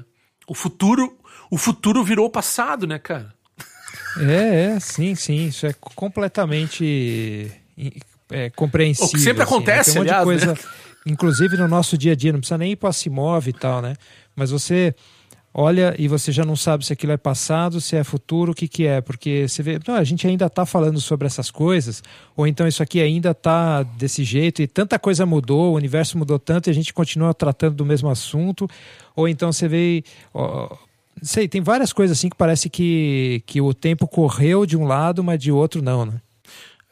O 0.47 0.53
futuro, 0.53 1.17
o 1.49 1.57
futuro 1.57 2.03
virou 2.03 2.27
o 2.27 2.29
passado, 2.29 2.85
né, 2.85 2.99
cara? 2.99 3.33
É, 4.19 4.75
é, 4.75 4.79
sim, 4.79 5.15
sim. 5.15 5.47
Isso 5.47 5.65
é 5.65 5.73
completamente 5.73 7.51
é, 8.29 8.51
compreensível. 8.51 9.07
O 9.07 9.11
que 9.13 9.19
sempre 9.19 9.41
assim, 9.41 9.51
acontece, 9.51 9.89
né? 9.89 9.93
Tem 9.93 10.01
um 10.01 10.03
aliás, 10.03 10.23
coisa, 10.23 10.53
né? 10.53 10.59
inclusive 11.07 11.57
no 11.57 11.67
nosso 11.67 11.97
dia 11.97 12.11
a 12.11 12.15
dia, 12.15 12.31
não 12.31 12.39
precisa 12.39 12.59
nem 12.59 12.73
ir 12.73 12.75
para 12.75 12.89
Asimov 12.89 13.47
e 13.47 13.53
tal, 13.53 13.81
né? 13.81 13.95
Mas 14.35 14.51
você 14.51 14.93
olha 15.57 15.95
e 15.97 16.05
você 16.09 16.33
já 16.33 16.43
não 16.43 16.57
sabe 16.57 16.85
se 16.85 16.91
aquilo 16.91 17.13
é 17.13 17.17
passado, 17.17 17.79
se 17.79 17.95
é 17.95 18.03
futuro, 18.03 18.51
o 18.51 18.55
que, 18.55 18.67
que 18.67 18.85
é, 18.85 18.99
porque 18.99 19.47
você 19.47 19.63
vê, 19.63 19.79
não, 19.87 19.95
a 19.95 20.03
gente 20.03 20.27
ainda 20.27 20.47
está 20.47 20.65
falando 20.65 20.99
sobre 20.99 21.25
essas 21.25 21.49
coisas, 21.49 22.03
ou 22.35 22.45
então 22.45 22.67
isso 22.67 22.83
aqui 22.83 23.01
ainda 23.01 23.31
está 23.31 23.81
desse 23.81 24.25
jeito 24.25 24.61
e 24.61 24.67
tanta 24.67 24.99
coisa 24.99 25.25
mudou, 25.25 25.71
o 25.71 25.75
universo 25.77 26.17
mudou 26.17 26.37
tanto 26.37 26.67
e 26.67 26.71
a 26.71 26.73
gente 26.73 26.93
continua 26.93 27.33
tratando 27.33 27.75
do 27.75 27.85
mesmo 27.85 28.09
assunto, 28.09 28.67
ou 29.15 29.29
então 29.29 29.53
você 29.53 29.65
vê, 29.69 30.03
ó, 30.33 30.75
sei, 31.21 31.47
tem 31.47 31.61
várias 31.61 31.93
coisas 31.93 32.17
assim 32.17 32.27
que 32.27 32.35
parece 32.35 32.69
que, 32.69 33.41
que 33.45 33.61
o 33.61 33.73
tempo 33.73 34.09
correu 34.09 34.65
de 34.65 34.75
um 34.75 34.83
lado, 34.83 35.23
mas 35.23 35.39
de 35.39 35.53
outro 35.53 35.81
não, 35.81 36.05
né? 36.05 36.21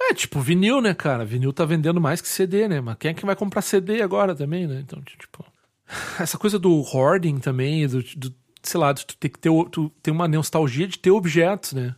É, 0.10 0.14
tipo 0.14 0.40
vinil, 0.40 0.80
né, 0.80 0.94
cara? 0.94 1.26
Vinil 1.26 1.52
tá 1.52 1.66
vendendo 1.66 2.00
mais 2.00 2.22
que 2.22 2.30
CD, 2.30 2.70
né? 2.70 2.80
Mas 2.80 2.96
quem 2.98 3.12
é 3.12 3.14
que 3.14 3.26
vai 3.26 3.36
comprar 3.36 3.62
CD 3.62 4.02
agora 4.02 4.34
também, 4.34 4.68
né? 4.68 4.82
Então, 4.86 5.02
tipo. 5.02 5.46
Essa 6.20 6.38
coisa 6.38 6.60
do 6.60 6.82
hoarding 6.82 7.38
também, 7.40 7.88
do, 7.88 8.04
do 8.18 8.34
sei 8.64 8.80
lá, 8.80 8.94
tu 8.94 9.16
tem 9.18 9.30
que 9.30 9.40
ter, 9.40 9.50
tu 9.72 9.92
tem 10.02 10.14
uma 10.14 10.28
nostalgia 10.28 10.88
de 10.88 10.98
ter 10.98 11.12
objetos, 11.12 11.74
né? 11.74 11.96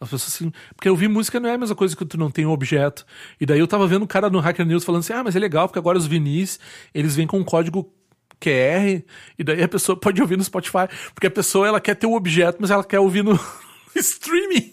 As 0.00 0.08
pessoas 0.08 0.32
assim, 0.32 0.52
porque 0.76 0.88
ouvir 0.88 1.08
música 1.08 1.40
não 1.40 1.48
é 1.48 1.54
a 1.54 1.58
mesma 1.58 1.74
coisa 1.74 1.96
que 1.96 2.04
tu 2.04 2.16
não 2.16 2.30
tem 2.30 2.46
um 2.46 2.50
objeto. 2.50 3.04
E 3.40 3.44
daí 3.44 3.58
eu 3.58 3.66
tava 3.66 3.86
vendo 3.86 4.04
um 4.04 4.06
cara 4.06 4.30
no 4.30 4.38
Hacker 4.38 4.64
News 4.64 4.84
falando 4.84 5.00
assim: 5.00 5.12
"Ah, 5.12 5.24
mas 5.24 5.34
é 5.34 5.40
legal 5.40 5.66
porque 5.66 5.78
agora 5.78 5.98
os 5.98 6.06
vinis, 6.06 6.60
eles 6.94 7.16
vêm 7.16 7.26
com 7.26 7.38
um 7.38 7.44
código 7.44 7.92
QR, 8.40 9.02
e 9.36 9.42
daí 9.44 9.62
a 9.62 9.68
pessoa 9.68 9.98
pode 10.00 10.22
ouvir 10.22 10.38
no 10.38 10.44
Spotify, 10.44 10.86
porque 11.12 11.26
a 11.26 11.30
pessoa 11.30 11.66
ela 11.66 11.80
quer 11.80 11.96
ter 11.96 12.06
o 12.06 12.10
um 12.10 12.14
objeto, 12.14 12.58
mas 12.60 12.70
ela 12.70 12.84
quer 12.84 13.00
ouvir 13.00 13.22
no 13.24 13.38
streaming". 13.96 14.72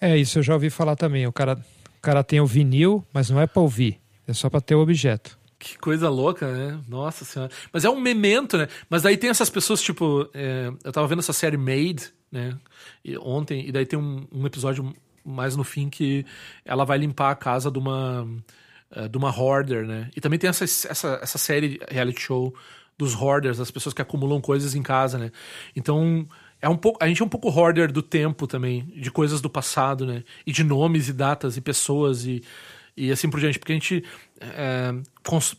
É, 0.00 0.16
isso 0.16 0.38
eu 0.38 0.42
já 0.44 0.54
ouvi 0.54 0.70
falar 0.70 0.94
também. 0.94 1.26
O 1.26 1.32
cara, 1.32 1.58
o 1.98 2.00
cara 2.00 2.22
tem 2.22 2.40
o 2.40 2.46
vinil, 2.46 3.04
mas 3.12 3.28
não 3.30 3.40
é 3.40 3.46
para 3.46 3.60
ouvir, 3.60 4.00
é 4.26 4.32
só 4.32 4.48
para 4.48 4.60
ter 4.60 4.76
o 4.76 4.80
objeto. 4.80 5.36
Que 5.58 5.76
coisa 5.76 6.08
louca, 6.08 6.50
né? 6.52 6.80
Nossa 6.86 7.24
senhora. 7.24 7.50
Mas 7.72 7.84
é 7.84 7.90
um 7.90 8.00
memento, 8.00 8.56
né? 8.56 8.68
Mas 8.88 9.02
daí 9.02 9.16
tem 9.16 9.28
essas 9.28 9.50
pessoas, 9.50 9.82
tipo. 9.82 10.28
É, 10.32 10.70
eu 10.84 10.92
tava 10.92 11.06
vendo 11.08 11.18
essa 11.18 11.32
série 11.32 11.56
Made, 11.56 12.12
né? 12.30 12.56
E, 13.04 13.18
ontem, 13.18 13.66
e 13.66 13.72
daí 13.72 13.84
tem 13.84 13.98
um, 13.98 14.24
um, 14.30 14.46
episódio 14.46 14.94
mais 15.24 15.56
no 15.56 15.64
fim 15.64 15.90
que 15.90 16.24
ela 16.64 16.84
vai 16.84 16.98
limpar 16.98 17.32
a 17.32 17.34
casa 17.34 17.70
de 17.70 17.78
uma. 17.78 18.22
Uh, 18.94 19.08
de 19.08 19.18
uma 19.18 19.36
hoarder, 19.36 19.84
né? 19.84 20.10
E 20.16 20.20
também 20.20 20.38
tem 20.38 20.48
essa, 20.48 20.64
essa, 20.64 21.18
essa 21.20 21.38
série 21.38 21.80
reality 21.90 22.20
show 22.20 22.54
dos 22.96 23.14
hoarders, 23.14 23.58
das 23.58 23.70
pessoas 23.70 23.92
que 23.92 24.00
acumulam 24.00 24.40
coisas 24.40 24.74
em 24.74 24.82
casa, 24.82 25.18
né? 25.18 25.32
Então. 25.74 26.26
É 26.60 26.68
um 26.68 26.76
pouco, 26.76 26.98
a 27.00 27.06
gente 27.06 27.22
é 27.22 27.24
um 27.24 27.28
pouco 27.28 27.48
hoarder 27.48 27.92
do 27.92 28.02
tempo 28.02 28.44
também, 28.44 28.84
de 28.96 29.12
coisas 29.12 29.40
do 29.40 29.48
passado, 29.48 30.04
né? 30.04 30.24
E 30.44 30.50
de 30.50 30.64
nomes 30.64 31.08
e 31.08 31.12
datas 31.12 31.56
e 31.56 31.60
pessoas 31.60 32.26
e, 32.26 32.42
e 32.98 33.12
assim 33.12 33.30
por 33.30 33.38
diante, 33.38 33.58
porque 33.58 33.72
a 33.72 33.76
gente 33.76 34.04
é, 34.40 34.92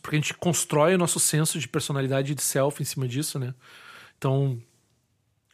porque 0.02 0.16
a 0.16 0.18
gente 0.18 0.34
constrói 0.34 0.94
o 0.94 0.98
nosso 0.98 1.18
senso 1.18 1.58
de 1.58 1.66
personalidade 1.66 2.32
e 2.32 2.34
de 2.34 2.42
self 2.42 2.82
em 2.82 2.84
cima 2.84 3.08
disso, 3.08 3.38
né? 3.38 3.54
Então, 4.18 4.60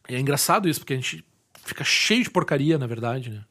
é 0.07 0.19
engraçado 0.19 0.67
isso, 0.67 0.79
porque 0.81 0.93
a 0.93 0.97
gente 0.97 1.23
fica 1.63 1.83
cheio 1.83 2.23
de 2.23 2.29
porcaria, 2.29 2.77
na 2.77 2.87
verdade, 2.87 3.29
né? 3.29 3.43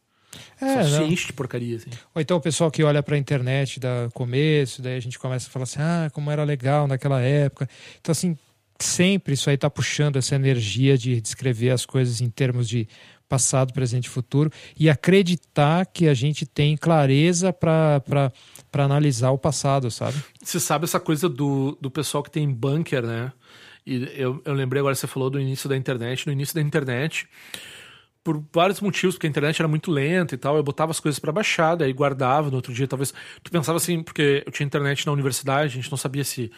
É, 0.60 0.82
Só 0.84 0.98
se 0.98 1.02
enche 1.04 1.26
de 1.28 1.32
porcaria, 1.32 1.76
assim. 1.76 1.90
Ou 2.14 2.20
então 2.20 2.36
o 2.36 2.40
pessoal 2.40 2.70
que 2.70 2.82
olha 2.82 3.02
pra 3.02 3.16
internet 3.16 3.80
da 3.80 4.08
começo, 4.12 4.82
daí 4.82 4.96
a 4.96 5.00
gente 5.00 5.18
começa 5.18 5.48
a 5.48 5.50
falar 5.50 5.64
assim, 5.64 5.78
ah, 5.80 6.10
como 6.12 6.30
era 6.30 6.44
legal 6.44 6.86
naquela 6.86 7.20
época. 7.20 7.68
Então, 8.00 8.12
assim, 8.12 8.36
sempre 8.78 9.34
isso 9.34 9.48
aí 9.48 9.56
tá 9.56 9.70
puxando 9.70 10.16
essa 10.16 10.34
energia 10.34 10.98
de 10.98 11.20
descrever 11.20 11.70
as 11.70 11.86
coisas 11.86 12.20
em 12.20 12.28
termos 12.28 12.68
de 12.68 12.86
passado, 13.28 13.72
presente 13.72 14.06
e 14.06 14.10
futuro 14.10 14.50
e 14.78 14.88
acreditar 14.88 15.86
que 15.86 16.08
a 16.08 16.14
gente 16.14 16.46
tem 16.46 16.76
clareza 16.76 17.52
para 17.52 18.32
analisar 18.72 19.30
o 19.30 19.38
passado, 19.38 19.90
sabe? 19.90 20.16
Você 20.42 20.60
sabe 20.60 20.84
essa 20.84 21.00
coisa 21.00 21.28
do, 21.28 21.76
do 21.80 21.90
pessoal 21.90 22.22
que 22.22 22.30
tem 22.30 22.48
bunker, 22.48 23.02
né? 23.02 23.32
E 23.86 24.12
eu, 24.16 24.42
eu 24.44 24.52
lembrei 24.52 24.80
agora, 24.80 24.94
você 24.94 25.06
falou 25.06 25.30
do 25.30 25.40
início 25.40 25.68
da 25.68 25.76
internet. 25.76 26.26
No 26.26 26.32
início 26.32 26.54
da 26.54 26.60
internet, 26.60 27.28
por 28.24 28.42
vários 28.52 28.80
motivos, 28.80 29.14
porque 29.14 29.28
a 29.28 29.30
internet 29.30 29.60
era 29.60 29.68
muito 29.68 29.92
lenta 29.92 30.34
e 30.34 30.38
tal, 30.38 30.56
eu 30.56 30.62
botava 30.62 30.90
as 30.90 30.98
coisas 30.98 31.20
para 31.20 31.30
baixar, 31.30 31.76
daí 31.76 31.92
guardava 31.92 32.50
no 32.50 32.56
outro 32.56 32.74
dia, 32.74 32.88
talvez. 32.88 33.14
Tu 33.42 33.50
pensava 33.52 33.76
assim, 33.76 34.02
porque 34.02 34.42
eu 34.44 34.50
tinha 34.50 34.66
internet 34.66 35.06
na 35.06 35.12
universidade, 35.12 35.66
a 35.66 35.76
gente 35.76 35.90
não 35.90 35.96
sabia 35.96 36.24
se 36.24 36.50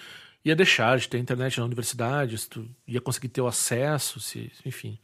ia 0.48 0.56
deixar 0.56 0.98
de 0.98 1.08
ter 1.08 1.18
internet 1.18 1.58
na 1.58 1.64
universidade, 1.64 2.36
se 2.38 2.48
tu 2.48 2.66
ia 2.86 3.00
conseguir 3.00 3.28
ter 3.28 3.40
o 3.40 3.46
acesso, 3.46 4.18
se, 4.20 4.50
enfim. 4.64 4.98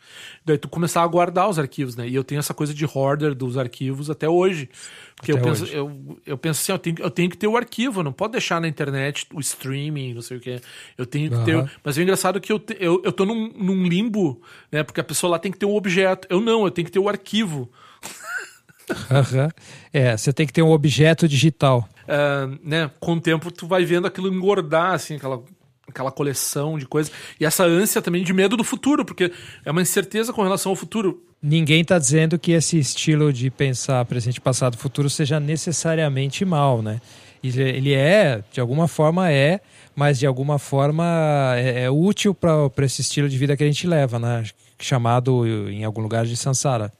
Daí 0.44 0.56
tu 0.56 0.68
começava 0.68 1.04
a 1.04 1.08
guardar 1.08 1.48
os 1.48 1.58
arquivos, 1.58 1.96
né? 1.96 2.08
E 2.08 2.14
eu 2.14 2.24
tenho 2.24 2.38
essa 2.38 2.54
coisa 2.54 2.72
de 2.72 2.84
hoarder 2.84 3.34
dos 3.34 3.58
arquivos 3.58 4.08
até 4.10 4.28
hoje. 4.28 4.68
Porque 5.16 5.32
até 5.32 5.40
eu, 5.40 5.44
penso, 5.44 5.64
eu, 5.66 6.20
eu 6.26 6.38
penso 6.38 6.60
assim, 6.60 6.72
eu 6.72 6.78
tenho, 6.78 6.96
eu 6.98 7.10
tenho 7.10 7.30
que 7.30 7.36
ter 7.36 7.46
o 7.46 7.56
arquivo, 7.56 8.00
eu 8.00 8.04
não 8.04 8.12
pode 8.12 8.32
deixar 8.32 8.60
na 8.60 8.66
internet 8.66 9.26
o 9.32 9.40
streaming, 9.40 10.14
não 10.14 10.22
sei 10.22 10.38
o 10.38 10.40
que. 10.40 10.60
Eu 10.96 11.06
tenho 11.06 11.30
que 11.30 11.36
uhum. 11.36 11.44
ter. 11.44 11.72
Mas 11.84 11.98
é 11.98 12.02
engraçado 12.02 12.40
que 12.40 12.52
eu, 12.52 12.58
te, 12.58 12.76
eu, 12.80 13.02
eu 13.04 13.12
tô 13.12 13.24
num, 13.24 13.52
num 13.54 13.86
limbo, 13.86 14.40
né? 14.72 14.82
Porque 14.82 15.00
a 15.00 15.04
pessoa 15.04 15.32
lá 15.32 15.38
tem 15.38 15.52
que 15.52 15.58
ter 15.58 15.66
um 15.66 15.74
objeto. 15.74 16.26
Eu 16.30 16.40
não, 16.40 16.64
eu 16.64 16.70
tenho 16.70 16.86
que 16.86 16.92
ter 16.92 16.98
o 16.98 17.08
arquivo. 17.08 17.70
É, 19.92 20.16
você 20.16 20.32
tem 20.32 20.46
que 20.46 20.52
ter 20.52 20.62
um 20.62 20.70
objeto 20.70 21.28
digital. 21.28 21.88
Uh, 22.02 22.58
né, 22.62 22.90
com 22.98 23.14
o 23.14 23.20
tempo 23.20 23.50
tu 23.50 23.66
vai 23.66 23.84
vendo 23.84 24.06
aquilo 24.06 24.26
engordar, 24.26 24.92
assim, 24.92 25.14
aquela, 25.14 25.42
aquela 25.88 26.10
coleção 26.10 26.78
de 26.78 26.86
coisas. 26.86 27.12
E 27.38 27.44
essa 27.44 27.64
ânsia 27.64 28.02
também 28.02 28.24
de 28.24 28.32
medo 28.32 28.56
do 28.56 28.64
futuro, 28.64 29.04
porque 29.04 29.32
é 29.64 29.70
uma 29.70 29.82
incerteza 29.82 30.32
com 30.32 30.42
relação 30.42 30.70
ao 30.70 30.76
futuro. 30.76 31.22
Ninguém 31.40 31.82
está 31.82 31.98
dizendo 31.98 32.38
que 32.38 32.52
esse 32.52 32.78
estilo 32.78 33.32
de 33.32 33.50
pensar 33.50 34.04
presente, 34.04 34.40
passado, 34.40 34.76
futuro 34.76 35.08
seja 35.08 35.38
necessariamente 35.38 36.44
mal, 36.44 36.82
né? 36.82 37.00
Ele 37.42 37.92
é, 37.92 38.42
de 38.50 38.58
alguma 38.58 38.88
forma 38.88 39.30
é, 39.30 39.60
mas 39.94 40.18
de 40.18 40.26
alguma 40.26 40.58
forma 40.58 41.52
é, 41.56 41.84
é 41.84 41.90
útil 41.90 42.34
para 42.34 42.84
esse 42.84 43.02
estilo 43.02 43.28
de 43.28 43.36
vida 43.36 43.56
que 43.56 43.62
a 43.62 43.66
gente 43.66 43.86
leva, 43.86 44.18
né? 44.18 44.44
Chamado 44.78 45.46
em 45.68 45.84
algum 45.84 46.00
lugar 46.00 46.24
de 46.24 46.36
Sansara. 46.36 46.90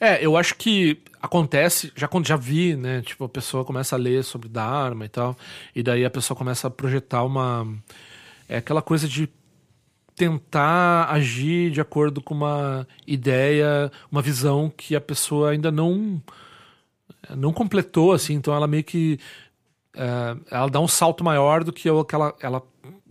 É, 0.00 0.24
eu 0.24 0.36
acho 0.36 0.54
que 0.56 0.98
acontece, 1.20 1.92
já 1.96 2.08
quando 2.08 2.26
já 2.26 2.36
vi, 2.36 2.76
né? 2.76 3.02
Tipo, 3.02 3.24
a 3.24 3.28
pessoa 3.28 3.64
começa 3.64 3.96
a 3.96 3.98
ler 3.98 4.24
sobre 4.24 4.48
Dharma 4.48 5.04
e 5.04 5.08
tal, 5.08 5.36
e 5.74 5.82
daí 5.82 6.04
a 6.04 6.10
pessoa 6.10 6.36
começa 6.36 6.68
a 6.68 6.70
projetar 6.70 7.22
uma. 7.24 7.66
É 8.48 8.58
aquela 8.58 8.82
coisa 8.82 9.08
de 9.08 9.28
tentar 10.14 11.10
agir 11.10 11.70
de 11.70 11.80
acordo 11.80 12.22
com 12.22 12.34
uma 12.34 12.86
ideia, 13.06 13.90
uma 14.10 14.22
visão 14.22 14.72
que 14.74 14.96
a 14.96 15.00
pessoa 15.00 15.50
ainda 15.50 15.70
não 15.70 16.22
não 17.36 17.52
completou, 17.52 18.12
assim, 18.12 18.34
então 18.34 18.54
ela 18.54 18.66
meio 18.66 18.84
que 18.84 19.18
é, 19.96 20.36
ela 20.50 20.68
dá 20.68 20.80
um 20.80 20.88
salto 20.88 21.24
maior 21.24 21.64
do 21.64 21.72
que 21.72 21.88
ela, 21.88 22.34
ela 22.40 22.62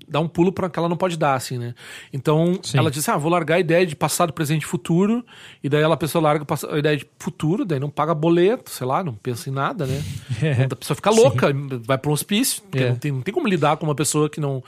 dá 0.08 0.19
um 0.19 0.28
pulo 0.28 0.52
para 0.52 0.69
que 0.69 0.78
ela 0.78 0.88
não 0.88 0.98
pode 0.98 1.17
dar, 1.17 1.36
assim, 1.36 1.58
né? 1.58 1.74
Então, 2.13 2.60
Sim. 2.62 2.78
ela 2.78 2.91
diz, 2.91 3.08
ah, 3.10 3.17
vou 3.17 3.32
largar 3.32 3.56
a 3.56 3.60
ideia 3.60 3.86
de 3.86 3.95
passado, 3.95 4.32
presente 4.34 4.63
e 4.63 4.65
futuro, 4.65 5.26
e 5.63 5.69
daí 5.69 5.82
ela, 5.82 5.95
a 5.95 5.98
pessoa 5.98 6.21
larga 6.21 6.45
a 6.69 6.78
ideia 6.78 6.98
de 6.98 7.08
futuro, 7.17 7.65
daí 7.65 7.80
não 7.80 7.89
paga 7.89 8.13
boleto, 8.13 8.69
sei 8.69 8.86
lá, 8.86 9.04
não 9.04 9.15
pensa 9.15 9.50
em 9.50 9.54
nada, 9.54 9.86
né? 9.86 10.02
É. 10.41 10.65
A 10.71 10.76
pessoa 10.76 10.95
fica 10.95 11.10
louca, 11.10 11.48
Sim. 11.48 11.82
vai 11.86 11.98
para 11.98 12.12
um 12.12 12.13
hospício, 12.13 12.62
porque 12.63 12.84
é. 12.84 12.89
não, 12.89 12.95
tem, 12.98 13.12
não 13.12 13.21
tem 13.21 13.34
como 13.34 13.48
lidar 13.48 13.78
com 13.78 13.86
uma 13.86 13.95
pessoa 13.95 14.30
que 14.30 14.39
não... 14.39 14.63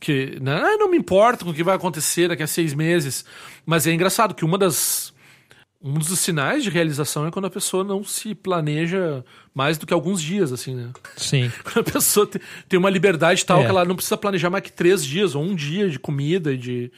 que 0.00 0.38
né? 0.40 0.60
ah, 0.64 0.76
não 0.76 0.90
me 0.90 0.96
importa 0.96 1.44
com 1.44 1.50
o 1.50 1.54
que 1.54 1.62
vai 1.62 1.76
acontecer 1.76 2.28
daqui 2.28 2.42
a 2.42 2.46
seis 2.46 2.74
meses. 2.74 3.24
Mas 3.64 3.86
é 3.86 3.92
engraçado 3.92 4.34
que 4.34 4.44
uma 4.44 4.58
das 4.58 5.09
um 5.82 5.94
dos 5.94 6.18
sinais 6.18 6.62
de 6.62 6.68
realização 6.68 7.26
é 7.26 7.30
quando 7.30 7.46
a 7.46 7.50
pessoa 7.50 7.82
não 7.82 8.04
se 8.04 8.34
planeja 8.34 9.24
mais 9.54 9.78
do 9.78 9.86
que 9.86 9.94
alguns 9.94 10.20
dias, 10.20 10.52
assim, 10.52 10.74
né? 10.74 10.90
Sim. 11.16 11.50
Quando 11.64 11.88
a 11.88 11.92
pessoa 11.92 12.28
tem 12.68 12.78
uma 12.78 12.90
liberdade 12.90 13.44
tal 13.46 13.60
é. 13.60 13.64
que 13.64 13.70
ela 13.70 13.84
não 13.84 13.96
precisa 13.96 14.16
planejar 14.16 14.50
mais 14.50 14.62
que 14.62 14.70
três 14.70 15.04
dias 15.04 15.34
ou 15.34 15.42
um 15.42 15.54
dia 15.54 15.88
de 15.88 15.98
comida 15.98 16.52
e 16.52 16.58
de, 16.58 16.92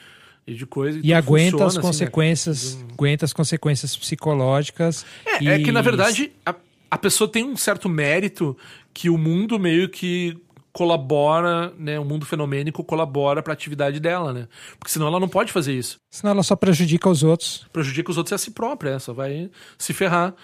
e 0.45 0.55
de 0.55 0.67
coisa. 0.67 0.99
E, 0.99 1.09
e 1.09 1.15
aguenta 1.15 1.53
funciona, 1.53 1.67
as 1.67 1.79
consequências, 1.79 2.65
assim, 2.65 2.79
né? 2.79 2.89
aguenta 2.93 3.25
as 3.25 3.33
consequências 3.33 3.97
psicológicas. 3.97 5.07
É, 5.25 5.45
e... 5.45 5.49
é 5.49 5.59
que 5.61 5.71
na 5.71 5.81
verdade 5.81 6.33
a, 6.45 6.53
a 6.91 6.99
pessoa 6.99 7.31
tem 7.31 7.45
um 7.45 7.57
certo 7.57 7.89
mérito 7.89 8.57
que 8.93 9.09
o 9.09 9.17
mundo 9.17 9.61
meio 9.61 9.89
que 9.89 10.37
colabora, 10.73 11.73
né, 11.79 11.99
o 11.99 12.05
mundo 12.05 12.25
fenomênico 12.25 12.83
colabora 12.83 13.43
para 13.43 13.53
a 13.53 13.55
atividade 13.55 14.01
dela, 14.01 14.33
né? 14.33 14.49
Porque 14.79 14.91
senão 14.91 15.07
ela 15.07 15.21
não 15.21 15.29
pode 15.29 15.53
fazer 15.53 15.75
isso. 15.75 15.99
Senão 16.11 16.33
ela 16.33 16.43
só 16.43 16.57
prejudica 16.57 17.09
os 17.09 17.23
outros. 17.23 17.67
Prejudica 17.73 18.11
os 18.11 18.17
outros 18.17 18.33
é 18.33 18.35
a 18.37 18.39
si 18.39 18.51
própria, 18.51 18.99
só 18.99 19.13
vai 19.13 19.51
se 19.77 19.93
ferrar. 19.93 20.35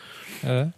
É. 0.44 0.68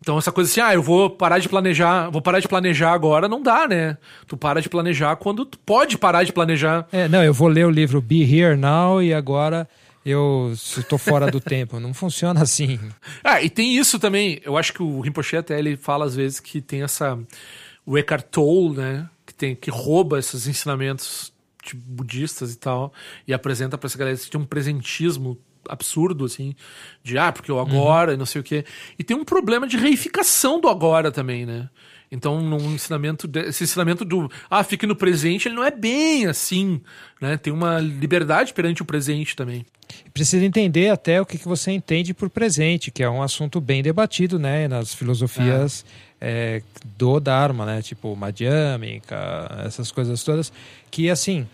Então 0.00 0.16
essa 0.16 0.32
coisa 0.32 0.50
assim, 0.50 0.60
ah, 0.60 0.74
eu 0.74 0.82
vou 0.82 1.10
parar 1.10 1.38
de 1.38 1.48
planejar, 1.48 2.10
vou 2.10 2.22
parar 2.22 2.40
de 2.40 2.48
planejar 2.48 2.92
agora, 2.92 3.28
não 3.28 3.42
dá, 3.42 3.66
né? 3.68 3.98
Tu 4.26 4.36
para 4.36 4.62
de 4.62 4.68
planejar 4.68 5.16
quando 5.16 5.44
tu 5.44 5.58
pode 5.58 5.98
parar 5.98 6.24
de 6.24 6.32
planejar. 6.32 6.86
É, 6.90 7.08
não, 7.08 7.22
eu 7.22 7.34
vou 7.34 7.48
ler 7.48 7.66
o 7.66 7.70
livro 7.70 8.00
Be 8.00 8.22
Here 8.22 8.56
Now 8.56 9.02
e 9.02 9.12
agora 9.12 9.68
eu 10.04 10.52
estou 10.54 10.98
fora 10.98 11.30
do 11.30 11.40
tempo. 11.40 11.80
Não 11.80 11.92
funciona 11.92 12.40
assim. 12.40 12.78
Ah, 13.22 13.42
e 13.42 13.50
tem 13.50 13.76
isso 13.76 13.98
também. 13.98 14.40
Eu 14.44 14.56
acho 14.56 14.72
que 14.72 14.82
o 14.82 15.00
Rinpoche 15.00 15.36
até 15.36 15.58
ele 15.58 15.76
fala 15.76 16.04
às 16.04 16.14
vezes 16.14 16.40
que 16.40 16.60
tem 16.60 16.82
essa 16.82 17.18
o 17.86 17.96
Eckhart 17.96 18.26
Tolle, 18.30 18.76
né, 18.76 19.08
que 19.24 19.32
tem 19.32 19.54
que 19.54 19.70
rouba 19.70 20.18
esses 20.18 20.46
ensinamentos 20.46 21.32
tipo, 21.62 21.80
budistas 21.86 22.52
e 22.52 22.58
tal 22.58 22.92
e 23.26 23.32
apresenta 23.32 23.78
para 23.78 23.86
essa 23.86 23.96
galera 23.96 24.16
que 24.16 24.28
tem 24.28 24.40
um 24.40 24.44
presentismo 24.44 25.38
absurdo 25.68 26.24
assim, 26.24 26.54
de 27.02 27.18
ah, 27.18 27.32
porque 27.32 27.50
o 27.50 27.58
agora 27.58 28.10
uhum. 28.10 28.14
e 28.14 28.18
não 28.18 28.26
sei 28.26 28.40
o 28.40 28.44
quê. 28.44 28.64
E 28.98 29.04
tem 29.04 29.16
um 29.16 29.24
problema 29.24 29.66
de 29.66 29.76
reificação 29.76 30.60
do 30.60 30.68
agora 30.68 31.10
também, 31.10 31.44
né? 31.46 31.68
Então, 32.10 32.40
num 32.40 32.72
ensinamento, 32.72 33.26
de, 33.26 33.40
esse 33.40 33.64
ensinamento 33.64 34.04
do 34.04 34.30
ah, 34.48 34.62
fique 34.62 34.86
no 34.86 34.94
presente, 34.94 35.48
ele 35.48 35.56
não 35.56 35.64
é 35.64 35.70
bem 35.70 36.26
assim, 36.26 36.80
né? 37.20 37.36
Tem 37.36 37.52
uma 37.52 37.80
liberdade 37.80 38.54
perante 38.54 38.82
o 38.82 38.84
presente 38.84 39.34
também. 39.34 39.66
Precisa 40.12 40.44
entender 40.44 40.90
até 40.90 41.20
o 41.20 41.26
que, 41.26 41.38
que 41.38 41.46
você 41.46 41.70
entende 41.72 42.14
por 42.14 42.30
presente, 42.30 42.90
que 42.90 43.02
é 43.02 43.10
um 43.10 43.22
assunto 43.22 43.60
bem 43.60 43.82
debatido, 43.82 44.38
né, 44.38 44.66
nas 44.68 44.94
filosofias 44.94 45.84
é. 46.20 46.62
É, 46.62 46.62
do 46.96 47.20
Dharma, 47.20 47.66
né, 47.66 47.82
tipo 47.82 48.14
Madhyamika, 48.16 49.62
essas 49.64 49.92
coisas 49.92 50.22
todas, 50.22 50.52
que 50.90 51.10
assim, 51.10 51.46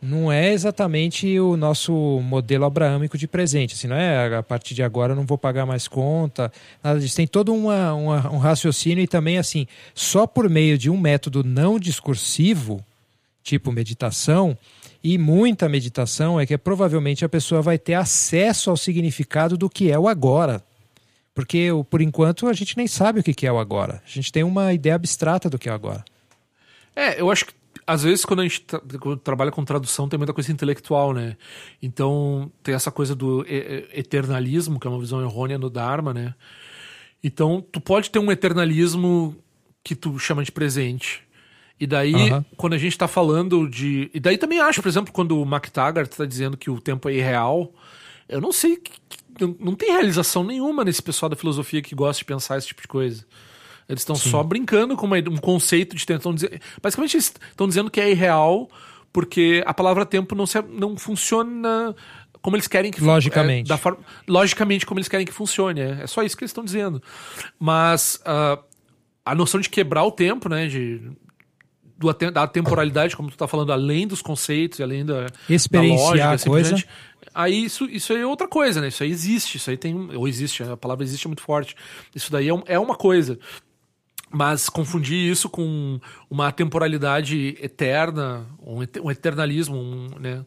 não 0.00 0.30
é 0.30 0.52
exatamente 0.52 1.38
o 1.40 1.56
nosso 1.56 1.92
modelo 2.22 2.64
abraâmico 2.64 3.16
de 3.18 3.26
presente. 3.26 3.74
Assim, 3.74 3.88
não 3.88 3.96
é 3.96 4.36
a 4.36 4.42
partir 4.42 4.74
de 4.74 4.82
agora 4.82 5.12
eu 5.12 5.16
não 5.16 5.26
vou 5.26 5.38
pagar 5.38 5.66
mais 5.66 5.88
conta, 5.88 6.52
nada 6.82 7.00
disso. 7.00 7.16
Tem 7.16 7.26
todo 7.26 7.52
uma, 7.54 7.92
uma, 7.94 8.32
um 8.32 8.38
raciocínio 8.38 9.02
e 9.02 9.08
também, 9.08 9.38
assim, 9.38 9.66
só 9.94 10.26
por 10.26 10.48
meio 10.48 10.78
de 10.78 10.90
um 10.90 10.96
método 10.96 11.42
não 11.42 11.78
discursivo, 11.78 12.84
tipo 13.42 13.72
meditação, 13.72 14.56
e 15.02 15.18
muita 15.18 15.68
meditação, 15.68 16.38
é 16.40 16.46
que 16.46 16.56
provavelmente 16.58 17.24
a 17.24 17.28
pessoa 17.28 17.62
vai 17.62 17.78
ter 17.78 17.94
acesso 17.94 18.70
ao 18.70 18.76
significado 18.76 19.56
do 19.56 19.70
que 19.70 19.90
é 19.90 19.98
o 19.98 20.08
agora. 20.08 20.62
Porque, 21.34 21.68
por 21.90 22.00
enquanto, 22.00 22.48
a 22.48 22.52
gente 22.52 22.76
nem 22.76 22.86
sabe 22.86 23.20
o 23.20 23.22
que 23.22 23.46
é 23.46 23.52
o 23.52 23.58
agora. 23.58 24.02
A 24.04 24.08
gente 24.08 24.32
tem 24.32 24.42
uma 24.42 24.72
ideia 24.72 24.94
abstrata 24.94 25.50
do 25.50 25.58
que 25.58 25.68
é 25.68 25.72
o 25.72 25.74
agora. 25.74 26.04
É, 26.94 27.20
eu 27.20 27.30
acho 27.30 27.46
que 27.46 27.52
às 27.86 28.02
vezes, 28.02 28.24
quando 28.24 28.40
a 28.40 28.42
gente 28.42 28.62
tra 28.62 28.80
quando 28.98 29.18
trabalha 29.18 29.52
com 29.52 29.64
tradução, 29.64 30.08
tem 30.08 30.18
muita 30.18 30.32
coisa 30.32 30.50
intelectual, 30.50 31.12
né? 31.12 31.36
Então, 31.80 32.50
tem 32.62 32.74
essa 32.74 32.90
coisa 32.90 33.14
do 33.14 33.46
eternalismo, 33.92 34.80
que 34.80 34.88
é 34.88 34.90
uma 34.90 34.98
visão 34.98 35.22
errônea 35.22 35.56
no 35.56 35.70
Dharma, 35.70 36.12
né? 36.12 36.34
Então, 37.22 37.64
tu 37.70 37.80
pode 37.80 38.10
ter 38.10 38.18
um 38.18 38.32
eternalismo 38.32 39.36
que 39.84 39.94
tu 39.94 40.18
chama 40.18 40.42
de 40.42 40.50
presente. 40.50 41.22
E 41.78 41.86
daí, 41.86 42.14
quando 42.56 42.72
a 42.72 42.78
gente 42.78 42.92
está 42.92 43.06
falando 43.06 43.68
de. 43.68 44.10
E 44.14 44.18
daí 44.18 44.38
também 44.38 44.60
acho, 44.60 44.80
por 44.80 44.88
exemplo, 44.88 45.12
quando 45.12 45.40
o 45.40 45.44
MacTaggart 45.44 46.10
está 46.10 46.24
dizendo 46.24 46.56
que 46.56 46.70
o 46.70 46.80
tempo 46.80 47.08
é 47.08 47.14
irreal, 47.14 47.72
eu 48.28 48.40
não 48.40 48.50
sei. 48.50 48.80
Não 49.60 49.74
tem 49.74 49.92
realização 49.92 50.42
nenhuma 50.42 50.82
nesse 50.82 51.02
pessoal 51.02 51.28
da 51.28 51.36
filosofia 51.36 51.82
que 51.82 51.94
gosta 51.94 52.20
de 52.20 52.24
pensar 52.24 52.56
esse 52.56 52.68
tipo 52.68 52.80
de 52.80 52.88
coisa. 52.88 53.26
Eles 53.86 54.00
estão 54.00 54.16
só 54.16 54.42
brincando 54.42 54.96
com 54.96 55.06
uma, 55.06 55.18
um 55.18 55.36
conceito 55.36 55.94
de 55.94 56.06
tempo. 56.06 56.32
Dizer, 56.32 56.60
basicamente, 56.82 57.16
eles 57.16 57.34
estão 57.50 57.68
dizendo 57.68 57.90
que 57.90 58.00
é 58.00 58.10
irreal 58.10 58.68
porque 59.12 59.62
a 59.64 59.72
palavra 59.72 60.04
tempo 60.04 60.34
não, 60.34 60.46
se, 60.46 60.60
não 60.62 60.96
funciona 60.96 61.94
como 62.42 62.54
eles 62.54 62.68
querem 62.68 62.90
que 62.90 63.02
logicamente 63.02 63.72
é, 63.72 63.76
forma, 63.78 63.98
logicamente 64.28 64.84
como 64.84 65.00
eles 65.00 65.08
querem 65.08 65.24
que 65.24 65.32
funcione 65.32 65.80
é, 65.80 66.02
é 66.02 66.06
só 66.06 66.22
isso 66.22 66.36
que 66.36 66.44
eles 66.44 66.50
estão 66.50 66.62
dizendo 66.62 67.02
mas 67.58 68.20
uh, 68.26 68.62
a 69.24 69.34
noção 69.34 69.58
de 69.58 69.70
quebrar 69.70 70.04
o 70.04 70.12
tempo 70.12 70.50
né 70.50 70.66
de 70.66 71.00
do, 71.96 72.12
da 72.30 72.46
temporalidade 72.46 73.16
como 73.16 73.28
tu 73.28 73.32
está 73.34 73.48
falando 73.48 73.72
além 73.72 74.06
dos 74.06 74.22
conceitos 74.22 74.80
além 74.80 75.04
da 75.04 75.26
experienciar 75.48 76.16
da 76.16 76.30
lógica, 76.30 76.48
a 76.48 76.50
coisa 76.50 76.84
aí 77.34 77.64
isso, 77.64 77.84
isso 77.86 78.12
aí 78.12 78.20
é 78.20 78.26
outra 78.26 78.46
coisa 78.48 78.80
né 78.80 78.88
isso 78.88 79.02
aí 79.02 79.10
existe 79.10 79.56
isso 79.56 79.70
aí 79.70 79.76
tem 79.76 80.14
ou 80.14 80.28
existe 80.28 80.62
a 80.62 80.76
palavra 80.76 81.04
existe 81.04 81.26
é 81.26 81.28
muito 81.28 81.42
forte 81.42 81.74
isso 82.14 82.30
daí 82.30 82.48
é, 82.48 82.62
é 82.66 82.78
uma 82.78 82.94
coisa 82.94 83.38
mas 84.30 84.68
confundir 84.68 85.30
isso 85.30 85.48
com 85.48 86.00
uma 86.28 86.50
temporalidade 86.50 87.56
eterna, 87.60 88.46
um 88.60 89.10
eternalismo, 89.10 89.76
um, 89.76 90.08
né? 90.18 90.44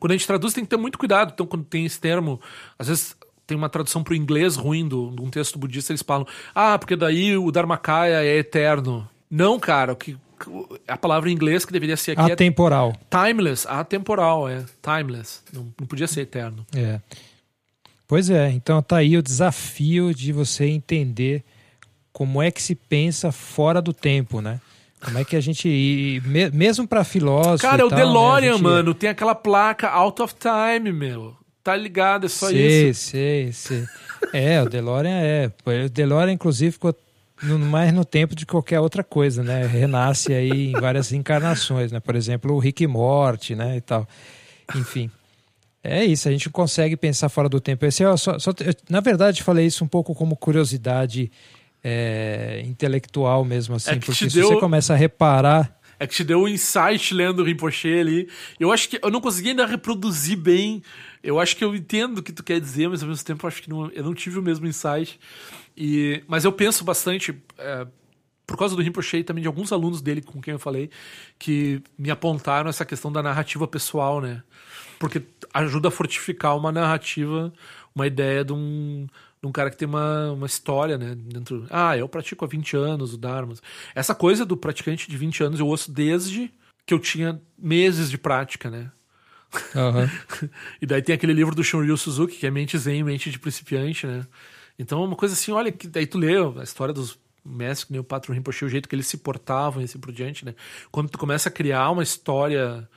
Quando 0.00 0.10
a 0.10 0.16
gente 0.16 0.26
traduz 0.26 0.54
tem 0.54 0.64
que 0.64 0.70
ter 0.70 0.78
muito 0.78 0.98
cuidado. 0.98 1.32
Então, 1.34 1.46
quando 1.46 1.64
tem 1.64 1.84
esse 1.84 2.00
termo, 2.00 2.40
às 2.78 2.88
vezes 2.88 3.16
tem 3.46 3.56
uma 3.56 3.68
tradução 3.68 4.02
para 4.02 4.12
o 4.12 4.16
inglês 4.16 4.56
ruim 4.56 4.88
de 4.88 4.94
um 4.94 5.30
texto 5.30 5.58
budista, 5.58 5.92
eles 5.92 6.02
falam, 6.02 6.26
ah, 6.54 6.78
porque 6.78 6.96
daí 6.96 7.36
o 7.36 7.50
Dharmakaya 7.50 8.24
é 8.24 8.38
eterno. 8.38 9.08
Não, 9.30 9.58
cara, 9.58 9.92
o 9.92 9.96
que 9.96 10.16
a 10.86 10.96
palavra 10.96 11.30
em 11.30 11.32
inglês 11.32 11.64
que 11.64 11.72
deveria 11.72 11.96
ser 11.96 12.12
aqui 12.12 12.30
é 12.30 12.34
atemporal. 12.34 12.94
É 13.10 13.26
timeless, 13.26 13.66
atemporal, 13.68 14.48
é 14.48 14.64
timeless. 14.82 15.42
Não, 15.52 15.72
não 15.78 15.86
podia 15.86 16.06
ser 16.06 16.22
eterno. 16.22 16.66
É. 16.74 17.00
Pois 18.06 18.30
é, 18.30 18.50
então 18.50 18.82
tá 18.82 18.98
aí 18.98 19.16
o 19.16 19.22
desafio 19.22 20.14
de 20.14 20.32
você 20.32 20.66
entender 20.66 21.42
como 22.12 22.40
é 22.40 22.50
que 22.50 22.62
se 22.62 22.74
pensa 22.74 23.32
fora 23.32 23.82
do 23.82 23.92
tempo, 23.92 24.40
né? 24.40 24.60
Como 25.00 25.18
é 25.18 25.24
que 25.24 25.36
a 25.36 25.40
gente. 25.40 26.22
mesmo 26.52 26.88
para 26.88 27.04
filósofos. 27.04 27.60
Cara, 27.60 27.82
é 27.82 27.84
o 27.84 27.88
tal, 27.88 27.98
DeLorean, 27.98 28.52
né, 28.52 28.52
gente... 28.52 28.62
mano. 28.62 28.94
Tem 28.94 29.10
aquela 29.10 29.34
placa 29.34 29.88
out 29.88 30.22
of 30.22 30.34
time, 30.34 30.90
meu. 30.92 31.36
Tá 31.62 31.76
ligado, 31.76 32.26
é 32.26 32.28
só 32.28 32.48
sei, 32.48 32.90
isso. 32.90 33.10
Sei, 33.10 33.52
sei, 33.52 33.84
É, 34.32 34.62
o 34.62 34.68
DeLorean 34.68 35.20
é. 35.20 35.50
O 35.66 35.88
DeLorean, 35.88 36.32
inclusive, 36.32 36.72
ficou 36.72 36.94
no, 37.42 37.58
mais 37.58 37.92
no 37.92 38.04
tempo 38.04 38.34
de 38.34 38.46
qualquer 38.46 38.80
outra 38.80 39.02
coisa, 39.02 39.42
né? 39.42 39.66
Renasce 39.66 40.32
aí 40.32 40.68
em 40.68 40.72
várias 40.72 41.12
encarnações, 41.12 41.92
né? 41.92 42.00
Por 42.00 42.14
exemplo, 42.14 42.52
o 42.54 42.58
Rick 42.58 42.84
e 42.84 42.86
Morty, 42.86 43.54
né? 43.54 43.76
E 43.76 43.80
tal. 43.80 44.08
Enfim. 44.74 45.10
É 45.82 46.02
isso, 46.02 46.26
a 46.28 46.32
gente 46.32 46.48
consegue 46.48 46.96
pensar 46.96 47.28
fora 47.28 47.46
do 47.46 47.60
tempo. 47.60 47.84
Esse 47.84 48.02
é 48.02 48.16
só, 48.16 48.38
só, 48.38 48.52
eu, 48.60 48.74
na 48.88 49.00
verdade, 49.00 49.42
falei 49.42 49.66
isso 49.66 49.84
um 49.84 49.88
pouco 49.88 50.14
como 50.14 50.34
curiosidade 50.34 51.30
é, 51.82 52.62
intelectual 52.64 53.44
mesmo, 53.44 53.74
assim, 53.74 53.90
é 53.90 53.96
porque 53.96 54.30
se 54.30 54.34
deu... 54.34 54.48
você 54.48 54.56
começa 54.58 54.94
a 54.94 54.96
reparar. 54.96 55.78
É 55.98 56.06
que 56.06 56.14
te 56.14 56.24
deu 56.24 56.42
um 56.42 56.48
insight 56.48 57.14
lendo 57.14 57.40
o 57.40 57.44
Rinpoche 57.44 57.98
ali. 57.98 58.28
Eu 58.58 58.72
acho 58.72 58.88
que 58.88 58.98
eu 59.02 59.10
não 59.10 59.20
consegui 59.20 59.50
ainda 59.50 59.66
reproduzir 59.66 60.36
bem. 60.36 60.82
Eu 61.22 61.38
acho 61.40 61.56
que 61.56 61.64
eu 61.64 61.74
entendo 61.74 62.18
o 62.18 62.22
que 62.22 62.32
tu 62.32 62.42
quer 62.42 62.60
dizer, 62.60 62.88
mas 62.88 63.02
ao 63.02 63.08
mesmo 63.08 63.24
tempo 63.24 63.44
eu 63.44 63.48
acho 63.48 63.62
que 63.62 63.70
não, 63.70 63.90
eu 63.90 64.04
não 64.04 64.14
tive 64.14 64.38
o 64.38 64.42
mesmo 64.42 64.66
insight. 64.66 65.18
E, 65.76 66.22
mas 66.26 66.44
eu 66.44 66.52
penso 66.52 66.84
bastante, 66.84 67.34
é, 67.58 67.86
por 68.46 68.56
causa 68.56 68.76
do 68.76 68.82
Rinpoche 68.82 69.18
e 69.18 69.24
também 69.24 69.42
de 69.42 69.48
alguns 69.48 69.72
alunos 69.72 70.00
dele 70.00 70.22
com 70.22 70.40
quem 70.40 70.52
eu 70.52 70.58
falei, 70.58 70.90
que 71.38 71.82
me 71.98 72.10
apontaram 72.10 72.68
essa 72.68 72.84
questão 72.84 73.10
da 73.10 73.22
narrativa 73.22 73.66
pessoal, 73.66 74.20
né? 74.20 74.42
Porque 74.98 75.22
ajuda 75.52 75.88
a 75.88 75.90
fortificar 75.90 76.56
uma 76.56 76.70
narrativa, 76.70 77.52
uma 77.94 78.06
ideia 78.06 78.44
de 78.44 78.52
um, 78.52 79.06
de 79.44 79.48
um 79.48 79.52
cara 79.52 79.70
que 79.70 79.76
tem 79.76 79.86
uma, 79.86 80.32
uma 80.32 80.46
história, 80.46 80.96
né? 80.96 81.14
Dentro. 81.14 81.66
Ah, 81.68 81.96
eu 81.96 82.08
pratico 82.08 82.46
há 82.46 82.48
20 82.48 82.76
anos 82.76 83.12
o 83.12 83.18
Dharma. 83.18 83.54
Essa 83.94 84.14
coisa 84.14 84.44
do 84.46 84.56
praticante 84.56 85.08
de 85.08 85.16
20 85.18 85.44
anos 85.44 85.60
eu 85.60 85.66
ouço 85.66 85.92
desde 85.92 86.50
que 86.86 86.94
eu 86.94 86.98
tinha 86.98 87.40
meses 87.58 88.10
de 88.10 88.16
prática, 88.16 88.70
né? 88.70 88.90
Uhum. 89.74 90.48
e 90.80 90.86
daí 90.86 91.02
tem 91.02 91.14
aquele 91.14 91.34
livro 91.34 91.54
do 91.54 91.62
Shunryu 91.62 91.96
Suzuki, 91.96 92.38
que 92.38 92.46
é 92.46 92.50
Mente 92.50 92.78
Zen, 92.78 93.04
Mente 93.04 93.30
de 93.30 93.38
Principiante, 93.38 94.06
né? 94.06 94.26
Então 94.78 95.02
é 95.02 95.06
uma 95.06 95.16
coisa 95.16 95.34
assim, 95.34 95.52
olha, 95.52 95.70
que 95.70 95.86
daí 95.86 96.06
tu 96.06 96.18
lê 96.18 96.36
a 96.58 96.62
história 96.62 96.94
dos 96.94 97.18
mestres, 97.44 97.90
nem 97.90 98.00
o 98.00 98.04
Patro 98.04 98.32
Rinpoche, 98.32 98.64
o 98.64 98.68
jeito 98.68 98.88
que 98.88 98.94
eles 98.94 99.06
se 99.06 99.18
portavam 99.18 99.82
e 99.82 99.84
assim 99.84 99.98
por 99.98 100.10
diante, 100.10 100.44
né? 100.46 100.54
Quando 100.90 101.10
tu 101.10 101.18
começa 101.18 101.50
a 101.50 101.52
criar 101.52 101.90
uma 101.90 102.02
história... 102.02 102.88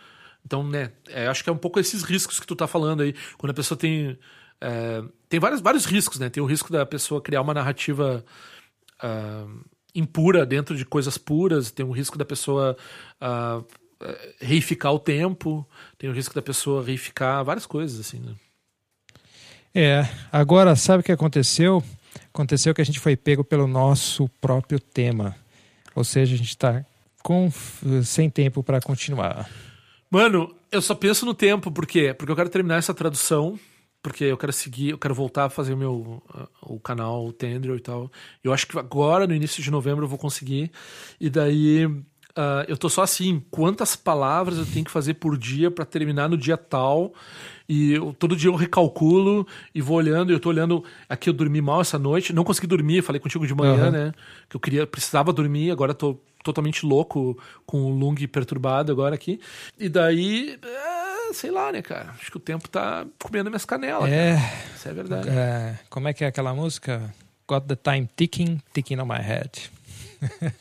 Então, 0.45 0.65
né, 0.65 0.93
é, 1.09 1.27
acho 1.27 1.43
que 1.43 1.49
é 1.49 1.53
um 1.53 1.57
pouco 1.57 1.77
esses 1.77 2.03
riscos 2.03 2.39
que 2.39 2.47
tu 2.47 2.55
tá 2.55 2.67
falando 2.67 3.01
aí. 3.01 3.13
Quando 3.37 3.51
a 3.51 3.53
pessoa 3.53 3.77
tem 3.77 4.17
é, 4.61 5.03
tem 5.29 5.39
vários, 5.39 5.61
vários 5.61 5.85
riscos, 5.85 6.19
né? 6.19 6.29
Tem 6.29 6.41
o 6.41 6.45
risco 6.45 6.71
da 6.71 6.85
pessoa 6.85 7.21
criar 7.21 7.41
uma 7.41 7.53
narrativa 7.53 8.23
uh, 9.03 9.65
impura 9.93 10.45
dentro 10.45 10.75
de 10.75 10.85
coisas 10.85 11.17
puras, 11.17 11.71
tem 11.71 11.85
o 11.85 11.91
risco 11.91 12.17
da 12.17 12.25
pessoa 12.25 12.77
uh, 13.21 13.65
reificar 14.39 14.93
o 14.93 14.99
tempo, 14.99 15.67
tem 15.97 16.09
o 16.09 16.13
risco 16.13 16.33
da 16.33 16.41
pessoa 16.41 16.83
reificar 16.83 17.43
várias 17.43 17.65
coisas, 17.65 17.99
assim, 17.99 18.19
né? 18.19 18.35
É, 19.75 20.07
agora 20.31 20.75
sabe 20.75 21.01
o 21.01 21.03
que 21.03 21.11
aconteceu? 21.11 21.83
Aconteceu 22.33 22.73
que 22.73 22.81
a 22.81 22.85
gente 22.85 22.99
foi 22.99 23.15
pego 23.15 23.43
pelo 23.43 23.67
nosso 23.67 24.27
próprio 24.41 24.79
tema. 24.79 25.35
Ou 25.93 26.03
seja, 26.03 26.33
a 26.33 26.37
gente 26.37 26.49
está 26.49 26.83
sem 28.03 28.29
tempo 28.29 28.63
para 28.63 28.79
continuar. 28.79 29.49
Mano, 30.09 30.55
eu 30.71 30.81
só 30.81 30.95
penso 30.95 31.25
no 31.25 31.33
tempo, 31.33 31.71
por 31.71 31.85
quê? 31.85 32.13
Porque 32.13 32.31
eu 32.31 32.35
quero 32.35 32.49
terminar 32.49 32.77
essa 32.77 32.93
tradução 32.93 33.59
porque 34.07 34.23
eu 34.23 34.37
quero 34.37 34.53
seguir, 34.53 34.91
eu 34.91 34.97
quero 34.97 35.13
voltar 35.13 35.43
a 35.43 35.49
fazer 35.49 35.73
o 35.73 35.77
meu 35.77 36.23
uh, 36.33 36.47
o 36.61 36.79
canal, 36.79 37.27
o 37.27 37.33
Tendril 37.33 37.75
e 37.75 37.81
tal. 37.81 38.09
Eu 38.41 38.53
acho 38.53 38.65
que 38.65 38.79
agora, 38.79 39.27
no 39.27 39.35
início 39.35 39.61
de 39.61 39.69
novembro, 39.69 40.05
eu 40.05 40.07
vou 40.07 40.17
conseguir. 40.17 40.71
E 41.19 41.29
daí 41.29 41.85
uh, 41.85 42.63
eu 42.69 42.77
tô 42.77 42.87
só 42.87 43.01
assim, 43.01 43.43
quantas 43.51 43.97
palavras 43.97 44.59
eu 44.59 44.65
tenho 44.65 44.85
que 44.85 44.91
fazer 44.91 45.15
por 45.15 45.37
dia 45.37 45.69
para 45.69 45.83
terminar 45.83 46.29
no 46.29 46.37
dia 46.37 46.55
tal. 46.55 47.13
E 47.67 47.91
eu, 47.95 48.15
todo 48.17 48.33
dia 48.33 48.49
eu 48.49 48.55
recalculo 48.55 49.45
e 49.75 49.81
vou 49.81 49.97
olhando, 49.97 50.31
e 50.31 50.33
eu 50.33 50.39
tô 50.39 50.47
olhando. 50.47 50.85
Aqui 51.09 51.29
eu 51.29 51.33
dormi 51.33 51.59
mal 51.59 51.81
essa 51.81 51.99
noite, 51.99 52.31
não 52.31 52.45
consegui 52.45 52.65
dormir, 52.65 53.01
falei 53.01 53.19
contigo 53.19 53.45
de 53.45 53.53
manhã, 53.53 53.87
uhum. 53.87 53.91
né? 53.91 54.13
Que 54.47 54.55
eu 54.55 54.59
queria, 54.61 54.87
precisava 54.87 55.33
dormir, 55.33 55.69
agora 55.69 55.93
tô 55.93 56.17
totalmente 56.41 56.85
louco 56.85 57.37
com 57.65 57.81
o 57.81 57.89
lung 57.89 58.15
perturbado 58.25 58.89
agora 58.89 59.15
aqui. 59.15 59.37
E 59.77 59.89
daí. 59.89 60.57
Sei 61.33 61.51
lá, 61.51 61.71
né, 61.71 61.81
cara? 61.81 62.11
Acho 62.19 62.31
que 62.31 62.37
o 62.37 62.39
tempo 62.39 62.67
tá 62.67 63.05
comendo 63.19 63.49
minhas 63.49 63.65
canelas. 63.65 64.11
É. 64.11 64.35
Cara. 64.35 64.53
Isso 64.75 64.89
é 64.89 64.93
verdade. 64.93 65.29
É, 65.29 65.79
como 65.89 66.07
é 66.07 66.13
que 66.13 66.23
é 66.23 66.27
aquela 66.27 66.53
música? 66.53 67.13
Got 67.47 67.65
the 67.67 67.75
time 67.75 68.09
ticking, 68.15 68.61
ticking 68.73 68.99
on 68.99 69.05
my 69.05 69.21
head. 69.21 69.71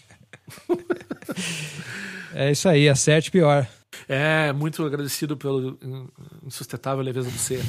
é 2.35 2.51
isso 2.51 2.69
aí, 2.69 2.89
acerte 2.89 3.31
pior. 3.31 3.67
É, 4.09 4.53
muito 4.53 4.85
agradecido 4.85 5.37
pelo 5.37 5.79
insustentável 6.45 7.03
leveza 7.03 7.31
do 7.31 7.39
ser. 7.39 7.61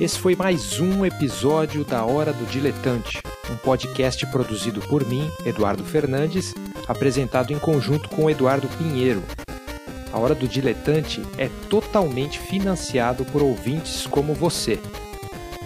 esse 0.00 0.18
foi 0.18 0.34
mais 0.34 0.80
um 0.80 1.04
episódio 1.04 1.84
da 1.84 2.04
Hora 2.04 2.32
do 2.32 2.46
Diletante, 2.46 3.22
um 3.48 3.56
podcast 3.56 4.26
produzido 4.26 4.80
por 4.80 5.06
mim, 5.06 5.30
Eduardo 5.44 5.84
Fernandes, 5.84 6.54
apresentado 6.86 7.52
em 7.52 7.58
conjunto 7.58 8.08
com 8.08 8.28
Eduardo 8.28 8.68
Pinheiro. 8.76 9.22
A 10.12 10.18
Hora 10.18 10.34
do 10.34 10.48
Diletante 10.48 11.22
é 11.38 11.48
totalmente 11.68 12.38
financiado 12.38 13.24
por 13.24 13.42
ouvintes 13.42 14.06
como 14.06 14.34
você. 14.34 14.80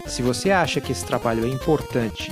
Se 0.07 0.21
você 0.23 0.51
acha 0.51 0.81
que 0.81 0.93
esse 0.93 1.05
trabalho 1.05 1.47
é 1.47 1.49
importante, 1.49 2.31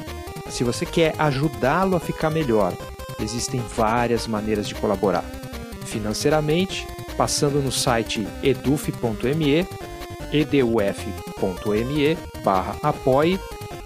se 0.50 0.62
você 0.62 0.84
quer 0.84 1.14
ajudá-lo 1.18 1.96
a 1.96 2.00
ficar 2.00 2.28
melhor, 2.28 2.76
existem 3.18 3.62
várias 3.74 4.26
maneiras 4.26 4.68
de 4.68 4.74
colaborar. 4.74 5.24
Financeiramente, 5.86 6.86
passando 7.16 7.62
no 7.62 7.72
site 7.72 8.26
eduf.me 8.42 9.66
eduf.me 10.32 12.18
barra 12.44 12.76
apoie 12.82 13.38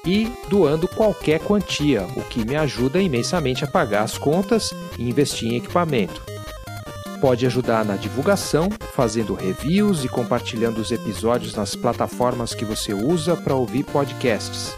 e 0.07 0.33
doando 0.49 0.87
qualquer 0.87 1.40
quantia, 1.40 2.07
o 2.14 2.23
que 2.23 2.45
me 2.45 2.55
ajuda 2.55 3.03
imensamente 3.03 3.64
a 3.64 3.66
pagar 3.66 4.05
as 4.05 4.16
contas 4.16 4.73
e 4.97 5.09
investir 5.09 5.53
em 5.53 5.57
equipamento. 5.57 6.23
Pode 7.21 7.45
ajudar 7.45 7.85
na 7.85 7.97
divulgação, 7.97 8.69
fazendo 8.95 9.35
reviews 9.35 10.05
e 10.05 10.09
compartilhando 10.09 10.79
os 10.79 10.92
episódios 10.92 11.55
nas 11.55 11.75
plataformas 11.75 12.55
que 12.55 12.64
você 12.64 12.95
usa 12.95 13.35
para 13.35 13.55
ouvir 13.55 13.85
podcasts. 13.85 14.77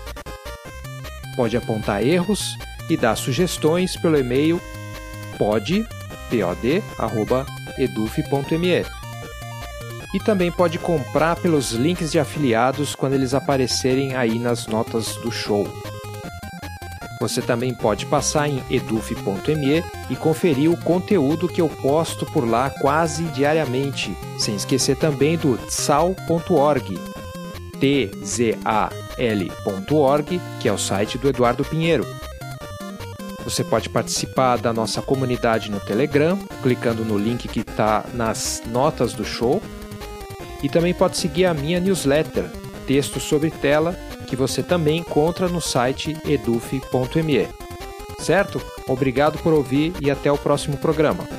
Pode 1.37 1.57
apontar 1.57 2.05
erros 2.05 2.57
e 2.89 2.97
dar 2.97 3.17
sugestões 3.17 3.97
pelo 3.97 4.19
e-mail 4.19 4.61
pod.eduf.me 5.37 5.89
e 10.15 10.19
também 10.19 10.51
pode 10.51 10.79
comprar 10.79 11.37
pelos 11.37 11.73
links 11.73 12.11
de 12.13 12.19
afiliados 12.19 12.95
quando 12.95 13.13
eles 13.15 13.35
aparecerem 13.35 14.15
aí 14.17 14.39
nas 14.39 14.67
notas 14.67 15.17
do 15.17 15.31
show. 15.31 15.69
Você 17.21 17.43
também 17.43 17.75
pode 17.75 18.07
passar 18.07 18.49
em 18.49 18.63
eduf.me 18.71 19.83
e 20.09 20.17
conferir 20.17 20.71
o 20.71 20.77
conteúdo 20.77 21.49
que 21.49 21.61
eu 21.61 21.69
posto 21.69 22.25
por 22.27 22.49
lá 22.49 22.71
quase 22.71 23.25
diariamente, 23.25 24.17
sem 24.39 24.55
esquecer 24.55 24.97
também 24.97 25.37
do 25.37 25.59
tzal.org, 25.67 26.97
tzal.org, 28.23 28.81
que 30.61 30.69
é 30.69 30.73
o 30.73 30.79
site 30.79 31.19
do 31.19 31.29
Eduardo 31.29 31.65
Pinheiro. 31.65 32.07
Você 33.43 33.65
pode 33.65 33.89
participar 33.89 34.59
da 34.59 34.73
nossa 34.73 35.03
comunidade 35.03 35.71
no 35.71 35.81
Telegram, 35.81 36.39
clicando 36.63 37.05
no 37.05 37.19
link 37.19 37.49
que 37.49 37.61
está 37.61 38.05
nas 38.15 38.63
notas 38.67 39.13
do 39.13 39.25
show 39.25 39.61
e 40.63 40.69
também 40.69 40.95
pode 40.95 41.17
seguir 41.17 41.47
a 41.47 41.55
minha 41.55 41.81
newsletter, 41.81 42.45
texto 42.87 43.21
sobre 43.21 43.51
tela, 43.51 43.99
que 44.27 44.37
você 44.37 44.63
também 44.63 44.99
encontra 44.99 45.49
no 45.49 45.61
site 45.61 46.17
eduf.me. 46.27 47.49
Certo? 48.19 48.61
Obrigado 48.87 49.39
por 49.39 49.53
ouvir 49.53 49.95
e 50.01 50.11
até 50.11 50.31
o 50.31 50.39
próximo 50.39 50.77
programa. 50.77 51.38